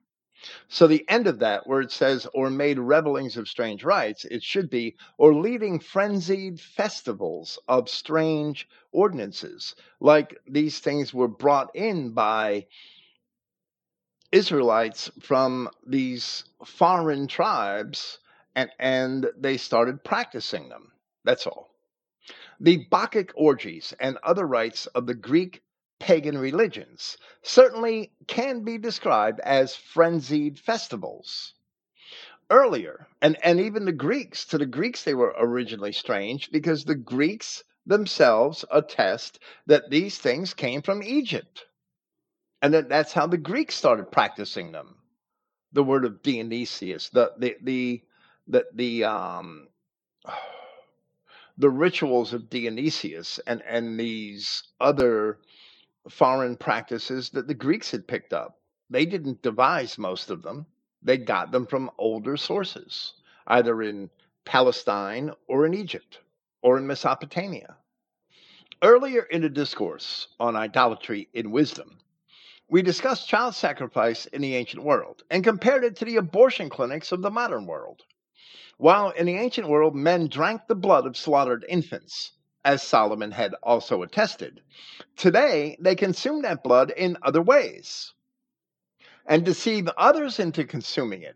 [0.68, 4.42] So the end of that, where it says, or made revelings of strange rites, it
[4.42, 9.74] should be, or leading frenzied festivals of strange ordinances.
[10.00, 12.66] Like these things were brought in by
[14.30, 18.18] Israelites from these foreign tribes
[18.54, 20.92] and, and they started practicing them.
[21.24, 21.70] That's all.
[22.60, 25.62] The Bacchic orgies and other rites of the Greek
[25.98, 31.54] pagan religions certainly can be described as frenzied festivals.
[32.50, 36.94] Earlier, and, and even the Greeks, to the Greeks, they were originally strange because the
[36.94, 41.66] Greeks themselves attest that these things came from Egypt.
[42.62, 44.96] And that that's how the Greeks started practicing them.
[45.72, 48.02] The word of Dionysius, the the the
[48.46, 49.68] the, the um
[51.58, 55.38] the rituals of Dionysius and and these other
[56.08, 58.60] foreign practices that the Greeks had picked up.
[58.90, 60.66] They didn't devise most of them,
[61.02, 63.14] they got them from older sources,
[63.46, 64.10] either in
[64.44, 66.20] Palestine or in Egypt
[66.62, 67.76] or in Mesopotamia.
[68.82, 71.98] Earlier in the discourse on idolatry in wisdom,
[72.70, 77.12] we discussed child sacrifice in the ancient world and compared it to the abortion clinics
[77.12, 78.04] of the modern world.
[78.76, 82.32] While in the ancient world men drank the blood of slaughtered infants,
[82.68, 84.60] as Solomon had also attested.
[85.16, 88.12] Today, they consume that blood in other ways
[89.24, 91.34] and deceive others into consuming it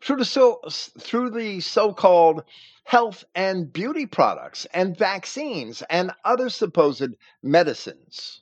[0.00, 0.62] through the so,
[0.98, 2.44] through the so-called
[2.84, 7.10] health and beauty products and vaccines and other supposed
[7.42, 8.40] medicines.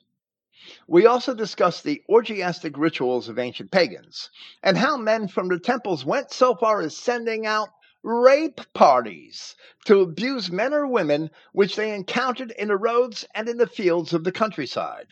[0.87, 4.29] We also discussed the orgiastic rituals of ancient pagans
[4.63, 7.69] and how men from the temples went so far as sending out
[8.03, 9.55] rape parties
[9.85, 14.13] to abuse men or women which they encountered in the roads and in the fields
[14.13, 15.07] of the countryside.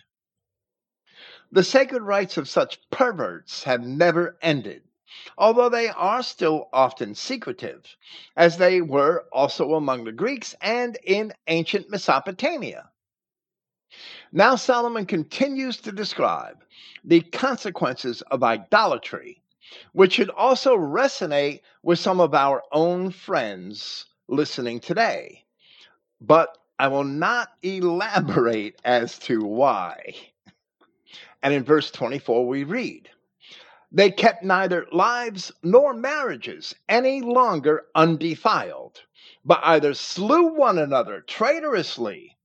[1.51, 4.83] The sacred rites of such perverts have never ended,
[5.37, 7.95] although they are still often secretive,
[8.35, 12.89] as they were also among the Greeks and in ancient Mesopotamia.
[14.31, 16.63] Now Solomon continues to describe
[17.03, 19.41] the consequences of idolatry
[19.93, 25.43] which should also resonate with some of our own friends listening today.
[26.21, 30.15] But I will not elaborate as to why.
[31.41, 33.09] And in verse 24, we read,
[33.91, 39.01] They kept neither lives nor marriages any longer undefiled,
[39.45, 42.37] but either slew one another traitorously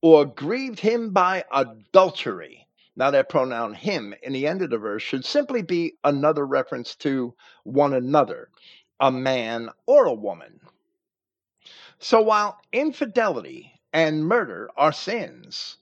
[0.00, 2.63] or grieved him by adultery.
[2.96, 6.94] Now, that pronoun him in the end of the verse should simply be another reference
[6.96, 7.34] to
[7.64, 8.50] one another,
[9.00, 10.60] a man or a woman.
[11.98, 15.78] So, while infidelity and murder are sins,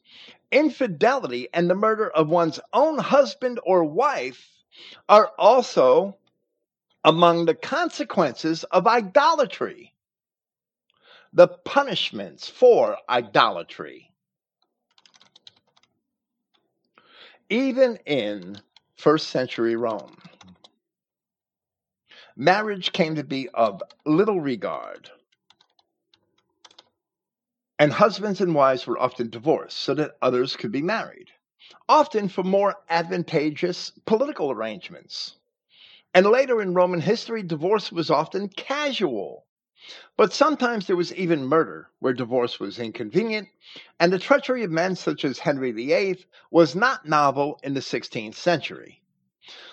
[0.51, 4.49] infidelity and the murder of one's own husband or wife
[5.09, 6.17] are also
[7.05, 9.93] among the consequences of idolatry,
[11.33, 14.12] the punishments for idolatry.
[17.53, 18.57] Even in
[18.97, 20.17] first century Rome,
[22.35, 25.11] marriage came to be of little regard.
[27.79, 31.29] And husbands and wives were often divorced so that others could be married,
[31.91, 35.37] often for more advantageous political arrangements.
[36.15, 39.45] And later in Roman history, divorce was often casual.
[40.17, 43.49] But sometimes there was even murder, where divorce was inconvenient,
[43.99, 48.35] and the treachery of men such as Henry VIII was not novel in the 16th
[48.35, 49.03] century.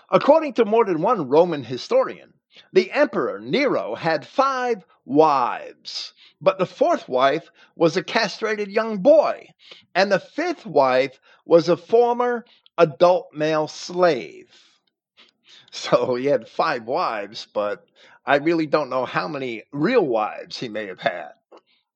[0.09, 2.33] According to more than one Roman historian,
[2.73, 9.47] the Emperor Nero had five wives, but the fourth wife was a castrated young boy,
[9.93, 12.45] and the fifth wife was a former
[12.77, 14.65] adult male slave.
[15.71, 17.85] So he had five wives, but
[18.25, 21.31] I really don't know how many real wives he may have had.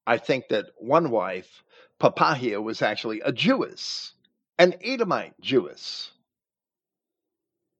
[0.05, 1.63] I think that one wife,
[1.99, 4.13] Poppaea, was actually a Jewess,
[4.57, 6.11] an Edomite Jewess.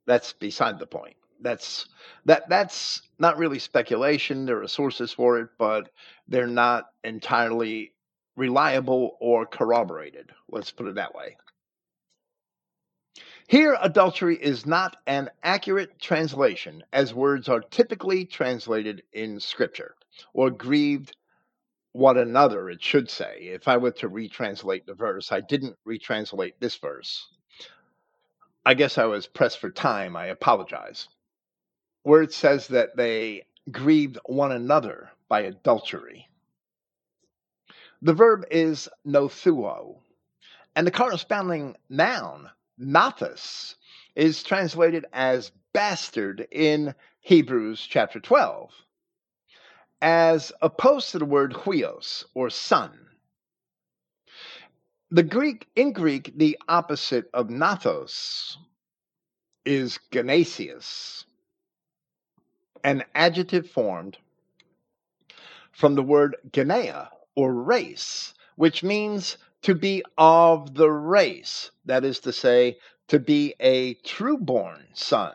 [0.05, 1.15] That's beside the point.
[1.41, 1.87] That's
[2.25, 4.45] that that's not really speculation.
[4.45, 5.89] There are sources for it, but
[6.27, 7.93] they're not entirely
[8.35, 10.31] reliable or corroborated.
[10.49, 11.35] Let's put it that way.
[13.47, 19.95] Here, adultery is not an accurate translation, as words are typically translated in Scripture,
[20.33, 21.15] or grieved
[21.91, 23.49] one another, it should say.
[23.53, 27.27] If I were to retranslate the verse, I didn't retranslate this verse.
[28.65, 30.15] I guess I was pressed for time.
[30.15, 31.09] I apologize.
[32.03, 36.29] Where it says that they grieved one another by adultery.
[38.01, 39.99] The verb is nothuo,
[40.75, 42.49] and the corresponding noun
[42.83, 43.75] Nathus
[44.15, 48.71] is translated as bastard in Hebrews chapter 12,
[50.01, 52.91] as opposed to the word huios or son.
[55.09, 58.57] The Greek in Greek, the opposite of nathos
[59.65, 61.25] is genesius,
[62.83, 64.17] an adjective formed
[65.71, 72.19] from the word genea or race, which means to be of the race, that is
[72.19, 72.77] to say,
[73.07, 75.33] to be a true-born son.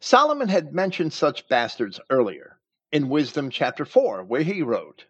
[0.00, 2.58] Solomon had mentioned such bastards earlier
[2.92, 5.04] in Wisdom chapter 4, where he wrote,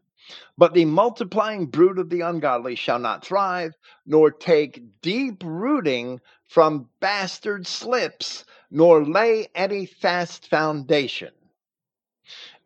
[0.57, 3.75] But the multiplying brood of the ungodly shall not thrive,
[4.07, 11.33] nor take deep rooting from bastard slips, nor lay any fast foundation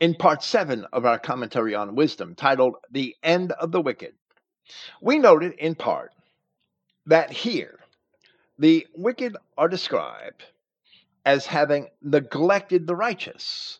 [0.01, 4.15] in part seven of our commentary on wisdom, titled The End of the Wicked,
[5.01, 6.13] we noted in part
[7.07, 7.79] that here
[8.59, 10.45] the wicked are described
[11.25, 13.79] as having neglected the righteous.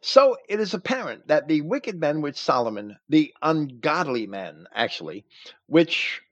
[0.00, 5.24] So it is apparent that the wicked men which Solomon, the ungodly men actually,
[5.66, 6.22] which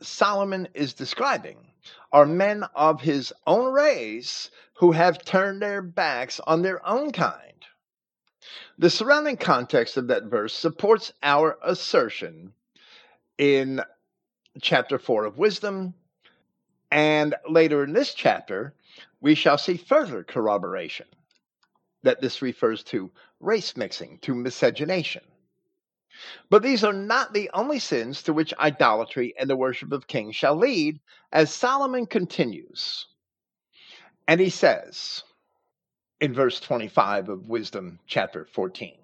[0.00, 1.72] Solomon is describing,
[2.12, 7.64] are men of his own race who have turned their backs on their own kind.
[8.78, 12.52] The surrounding context of that verse supports our assertion
[13.38, 13.82] in
[14.60, 15.94] chapter 4 of Wisdom,
[16.90, 18.74] and later in this chapter,
[19.20, 21.06] we shall see further corroboration
[22.02, 23.10] that this refers to
[23.40, 25.22] race mixing, to miscegenation.
[26.48, 30.36] But these are not the only sins to which idolatry and the worship of kings
[30.36, 31.00] shall lead,
[31.32, 33.06] as Solomon continues.
[34.28, 35.22] And he says,
[36.20, 38.96] in verse 25 of Wisdom chapter 14.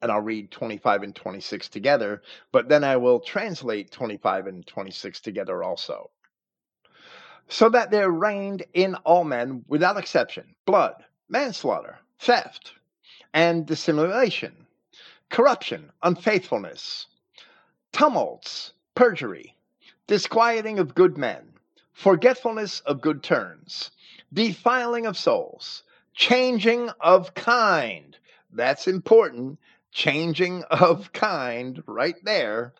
[0.00, 2.22] And I'll read 25 and 26 together,
[2.52, 6.10] but then I will translate 25 and 26 together also.
[7.48, 12.74] So that there reigned in all men, without exception, blood, manslaughter, theft,
[13.34, 14.66] and dissimulation,
[15.30, 17.06] corruption, unfaithfulness,
[17.92, 19.56] tumults, perjury,
[20.06, 21.54] disquieting of good men,
[21.92, 23.90] forgetfulness of good turns,
[24.32, 25.82] defiling of souls
[26.18, 28.16] changing of kind.
[28.52, 29.58] That's important.
[29.92, 32.74] Changing of kind, right there.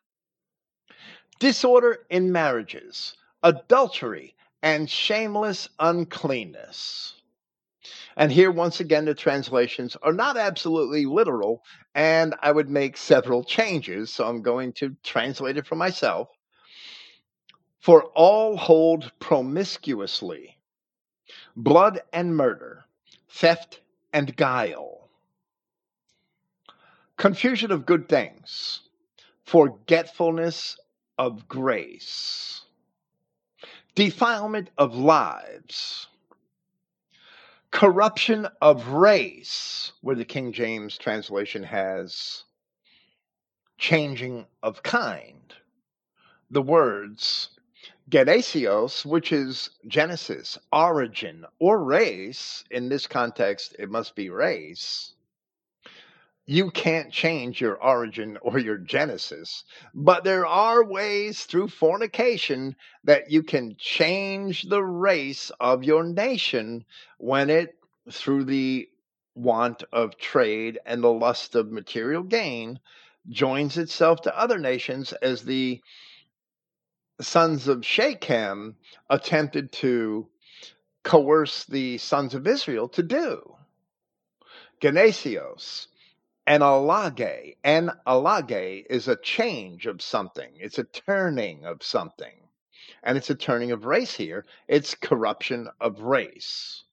[1.38, 7.14] Disorder in marriages, adultery, and shameless uncleanness.
[8.16, 11.62] And here, once again, the translations are not absolutely literal,
[11.94, 14.12] and I would make several changes.
[14.12, 16.28] So I'm going to translate it for myself.
[17.78, 20.56] For all hold promiscuously
[21.54, 22.84] blood and murder,
[23.28, 23.80] theft
[24.12, 24.97] and guile,
[27.18, 28.80] confusion of good things,
[29.44, 30.78] forgetfulness
[31.18, 32.62] of grace,
[33.94, 36.06] defilement of lives
[37.70, 42.44] corruption of race, where the King James translation has
[43.76, 45.54] changing of kind.
[46.50, 47.50] The words
[48.10, 55.14] genesios, which is Genesis, origin, or race, in this context, it must be race,
[56.50, 63.30] you can't change your origin or your genesis, but there are ways through fornication that
[63.30, 66.86] you can change the race of your nation
[67.18, 67.76] when it,
[68.10, 68.88] through the
[69.34, 72.80] want of trade and the lust of material gain,
[73.28, 75.78] joins itself to other nations as the
[77.20, 78.74] sons of Shechem
[79.10, 80.26] attempted to
[81.02, 83.54] coerce the sons of Israel to do.
[84.80, 85.88] Genesios
[86.48, 87.56] Enallage.
[87.62, 90.50] An alage is a change of something.
[90.56, 92.32] It's a turning of something.
[93.02, 94.46] And it's a turning of race here.
[94.66, 96.84] It's corruption of race.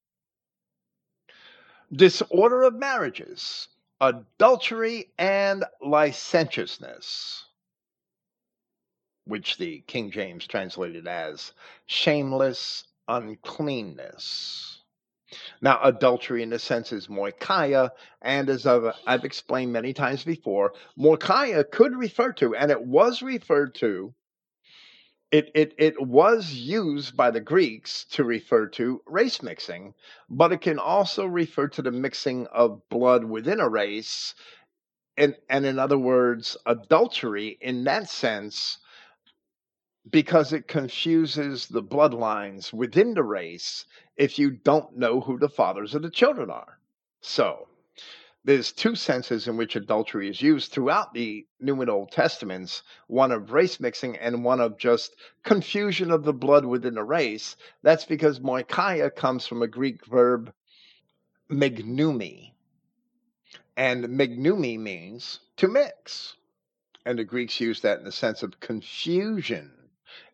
[1.93, 3.69] Disorder of marriages,
[4.01, 7.45] adultery and licentiousness,
[9.23, 11.53] which the King James translated as
[11.85, 14.81] shameless uncleanness.
[15.61, 17.91] Now, adultery in a sense is moikia,
[18.21, 23.21] and as I've, I've explained many times before, moikia could refer to, and it was
[23.21, 24.13] referred to,
[25.31, 29.93] it, it, it was used by the Greeks to refer to race mixing,
[30.29, 34.35] but it can also refer to the mixing of blood within a race.
[35.17, 38.77] And, and in other words, adultery in that sense
[40.09, 43.85] because it confuses the bloodlines within the race
[44.17, 46.79] if you don't know who the fathers of the children are.
[47.21, 47.67] So,
[48.43, 53.31] there's two senses in which adultery is used throughout the New and Old Testaments one
[53.31, 57.55] of race mixing and one of just confusion of the blood within a race.
[57.81, 60.53] That's because moikia comes from a Greek verb
[61.49, 62.51] megnumi.
[63.75, 66.35] And megnumi means to mix.
[67.03, 69.71] And the Greeks used that in the sense of confusion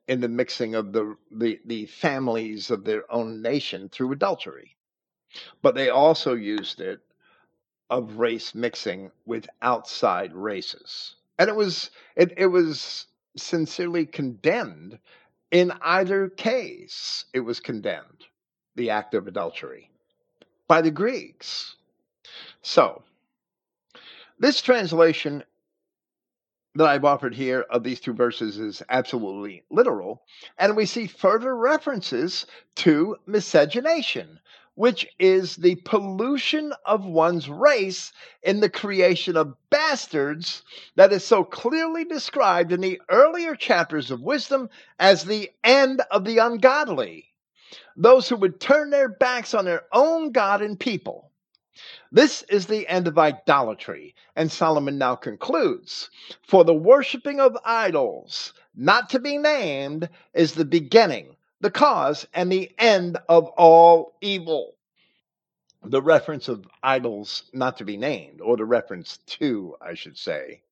[0.08, 4.76] in the mixing of the, the, the families of their own nation through adultery.
[5.62, 7.00] But they also used it
[7.90, 11.16] of race mixing with outside races.
[11.38, 13.06] And it was it, it was
[13.36, 15.00] sincerely condemned
[15.52, 17.26] in either case.
[17.34, 18.26] It was condemned,
[18.76, 19.90] the act of adultery,
[20.68, 21.76] by the Greeks.
[22.62, 23.04] So,
[24.40, 25.44] this translation
[26.76, 30.24] that I've offered here of these two verses is absolutely literal,
[30.58, 32.46] and we see further references
[32.76, 34.40] to miscegenation,
[34.76, 40.64] which is the pollution of one's race in the creation of bastards
[40.96, 46.24] that is so clearly described in the earlier chapters of wisdom as the end of
[46.24, 47.28] the ungodly.
[47.98, 51.31] Those who would turn their backs on their own God and people
[52.12, 54.14] this is the end of idolatry.
[54.36, 56.10] And Solomon now concludes
[56.42, 62.52] For the worshiping of idols, not to be named, is the beginning, the cause, and
[62.52, 64.76] the end of all evil.
[65.84, 70.64] The reference of idols not to be named, or the reference to, I should say,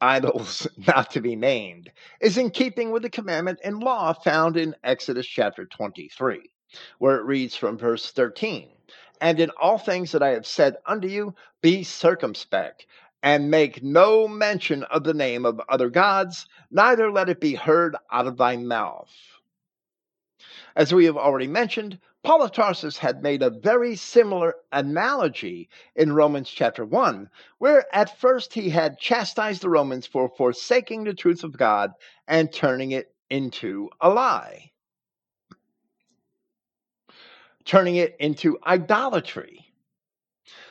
[0.00, 4.74] idols not to be named, is in keeping with the commandment and law found in
[4.82, 6.50] Exodus chapter 23,
[6.98, 8.73] where it reads from verse 13
[9.20, 12.86] and in all things that I have said unto you, be circumspect,
[13.22, 17.96] and make no mention of the name of other gods, neither let it be heard
[18.12, 19.10] out of thy mouth.
[20.76, 26.12] As we have already mentioned, Paul of Tarsus had made a very similar analogy in
[26.12, 31.44] Romans chapter 1, where at first he had chastised the Romans for forsaking the truth
[31.44, 31.92] of God
[32.26, 34.72] and turning it into a lie
[37.64, 39.66] turning it into idolatry.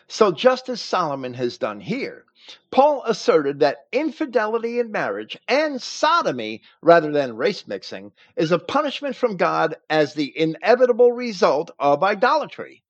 [0.07, 2.25] So, just as Solomon has done here,
[2.71, 9.15] Paul asserted that infidelity in marriage and sodomy, rather than race mixing, is a punishment
[9.15, 12.83] from God as the inevitable result of idolatry.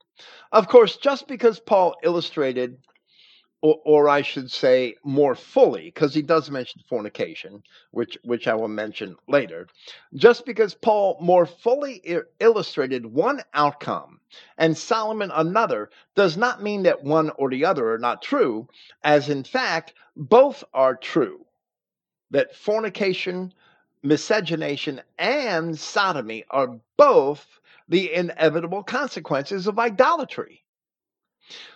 [0.51, 2.79] Of course, just because Paul illustrated
[3.63, 8.55] or, or I should say more fully, because he does mention fornication, which which I
[8.55, 9.67] will mention later.
[10.13, 12.03] Just because Paul more fully
[12.41, 14.19] illustrated one outcome
[14.57, 18.67] and Solomon another does not mean that one or the other are not true,
[19.01, 21.45] as in fact both are true.
[22.31, 23.53] That fornication,
[24.01, 27.47] miscegenation, and sodomy are both
[27.87, 30.62] the inevitable consequences of idolatry.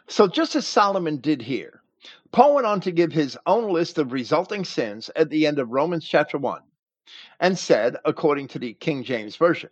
[0.08, 1.82] So, just as Solomon did here,
[2.32, 5.72] Paul went on to give his own list of resulting sins at the end of
[5.72, 6.62] Romans chapter 1
[7.40, 9.70] and said, according to the King James Version,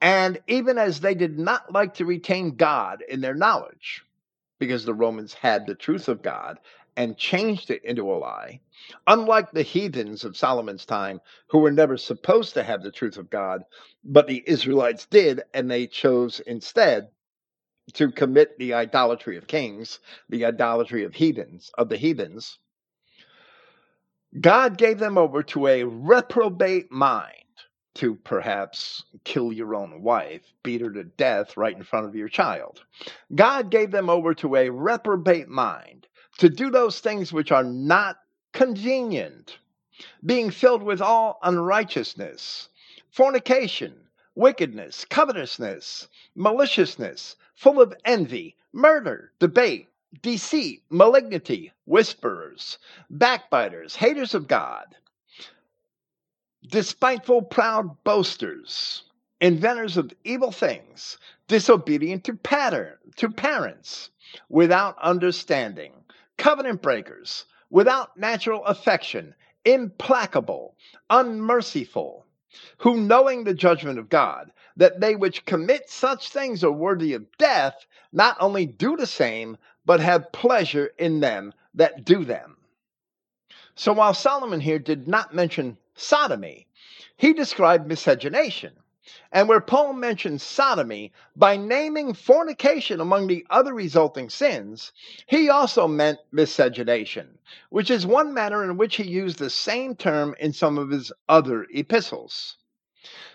[0.00, 4.04] and even as they did not like to retain God in their knowledge,
[4.58, 6.58] because the Romans had the truth of God
[6.96, 8.60] and changed it into a lie,
[9.06, 13.30] unlike the heathens of Solomon's time, who were never supposed to have the truth of
[13.30, 13.64] God,
[14.04, 17.08] but the Israelites did, and they chose instead
[17.94, 22.58] to commit the idolatry of kings, the idolatry of heathens, of the heathens,
[24.40, 27.34] God gave them over to a reprobate mind
[27.94, 32.28] to perhaps kill your own wife, beat her to death right in front of your
[32.28, 32.84] child.
[33.34, 36.06] God gave them over to a reprobate mind
[36.38, 38.18] to do those things which are not
[38.52, 39.58] convenient,
[40.24, 42.68] being filled with all unrighteousness,
[43.10, 43.94] fornication,
[44.36, 49.86] wickedness, covetousness, maliciousness, full of envy, murder, debate,
[50.22, 52.78] deceit, malignity, whisperers,
[53.10, 54.96] backbiters, haters of God,
[56.66, 59.02] despiteful, proud boasters,
[59.42, 61.18] inventors of evil things,
[61.48, 64.08] disobedient to pattern, to parents,
[64.48, 65.92] without understanding,
[66.38, 69.34] covenant breakers, without natural affection,
[69.66, 70.74] implacable,
[71.10, 72.24] unmerciful,
[72.78, 74.50] who knowing the judgment of God,
[74.80, 79.58] that they which commit such things are worthy of death, not only do the same,
[79.84, 82.56] but have pleasure in them that do them.
[83.74, 86.66] So while Solomon here did not mention sodomy,
[87.18, 88.72] he described miscegenation.
[89.30, 94.92] And where Paul mentions sodomy by naming fornication among the other resulting sins,
[95.26, 97.38] he also meant miscegenation,
[97.68, 101.12] which is one manner in which he used the same term in some of his
[101.28, 102.56] other epistles.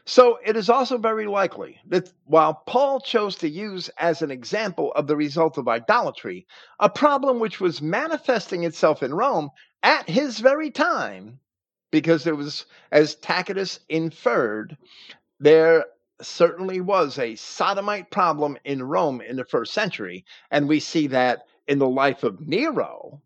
[0.06, 4.92] So it is also very likely that while Paul chose to use as an example
[4.94, 6.46] of the result of idolatry
[6.80, 9.50] a problem which was manifesting itself in Rome
[9.82, 11.40] at his very time,
[11.92, 14.78] because there was, as Tacitus inferred,
[15.40, 15.86] there
[16.22, 21.48] certainly was a sodomite problem in Rome in the first century, and we see that
[21.68, 23.22] in the life of Nero,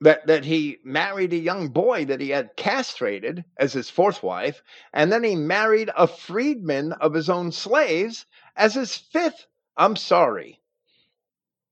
[0.00, 4.62] that that he married a young boy that he had castrated as his fourth wife,
[4.92, 9.46] and then he married a freedman of his own slaves as his fifth.
[9.76, 10.60] I'm sorry,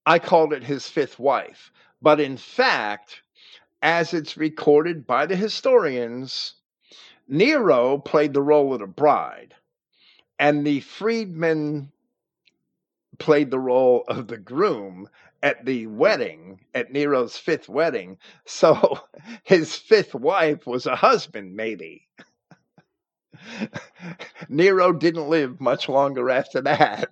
[0.06, 1.70] I called it his fifth wife,
[2.02, 3.22] but in fact,
[3.82, 6.54] as it's recorded by the historians,
[7.28, 9.54] Nero played the role of the bride,
[10.38, 11.92] and the freedman
[13.18, 15.08] played the role of the groom
[15.42, 18.18] at the wedding, at Nero's fifth wedding.
[18.46, 19.00] So
[19.44, 22.06] his fifth wife was a husband, maybe.
[24.48, 27.10] Nero didn't live much longer after that.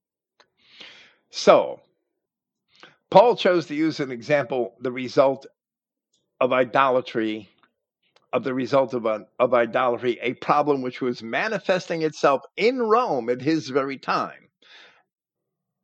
[1.30, 1.80] so,
[3.10, 5.46] Paul chose to use an example, the result
[6.40, 7.48] of idolatry,
[8.32, 13.40] of the result of, of idolatry, a problem which was manifesting itself in Rome at
[13.40, 14.47] his very time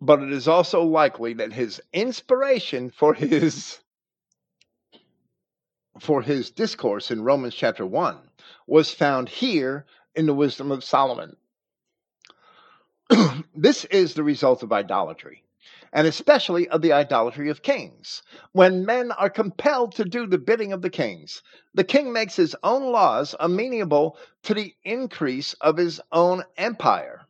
[0.04, 3.78] but it is also likely that his inspiration for his
[5.98, 8.18] for his discourse in Romans chapter 1
[8.66, 11.36] was found here in the wisdom of Solomon.
[13.54, 15.42] this is the result of idolatry,
[15.92, 18.22] and especially of the idolatry of kings.
[18.52, 22.56] When men are compelled to do the bidding of the kings, the king makes his
[22.62, 27.23] own laws amenable to the increase of his own empire.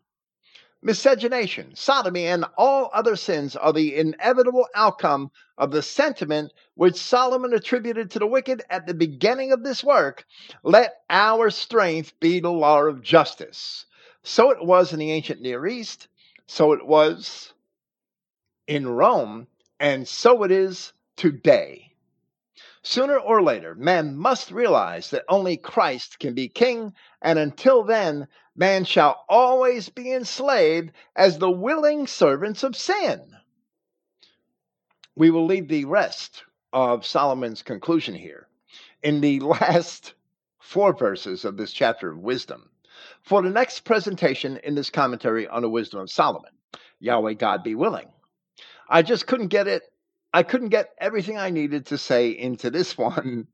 [0.87, 7.55] Miscegenation, sodomy, and all other sins are the inevitable outcome of the sentiment which Solomon
[7.55, 10.27] attributed to the wicked at the beginning of this work
[10.63, 13.87] let our strength be the law of justice.
[14.23, 16.09] So it was in the ancient Near East,
[16.47, 17.55] so it was
[18.67, 19.47] in Rome,
[19.81, 21.84] and so it is today.
[22.87, 26.93] Sooner or later, man must realize that only Christ can be king,
[27.23, 33.39] and until then, man shall always be enslaved as the willing servants of sin.
[35.17, 36.45] We will leave the rest
[36.75, 38.49] of Solomon's conclusion here
[39.03, 40.13] in the last
[40.61, 42.69] four verses of this chapter of wisdom
[43.23, 46.53] for the next presentation in this commentary on the wisdom of Solomon.
[47.01, 48.13] Yahweh God be willing.
[48.91, 49.85] I just couldn't get it
[50.35, 53.47] I couldn't get everything I needed to say into this one.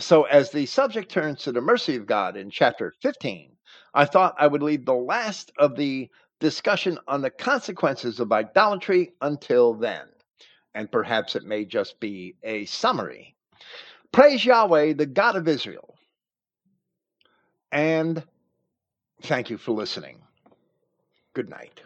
[0.00, 3.52] So, as the subject turns to the mercy of God in chapter 15,
[3.94, 6.10] I thought I would leave the last of the
[6.40, 10.08] discussion on the consequences of idolatry until then.
[10.74, 13.36] And perhaps it may just be a summary.
[14.10, 15.94] Praise Yahweh, the God of Israel.
[17.70, 18.24] And
[19.22, 20.18] thank you for listening.
[21.34, 21.80] Good night.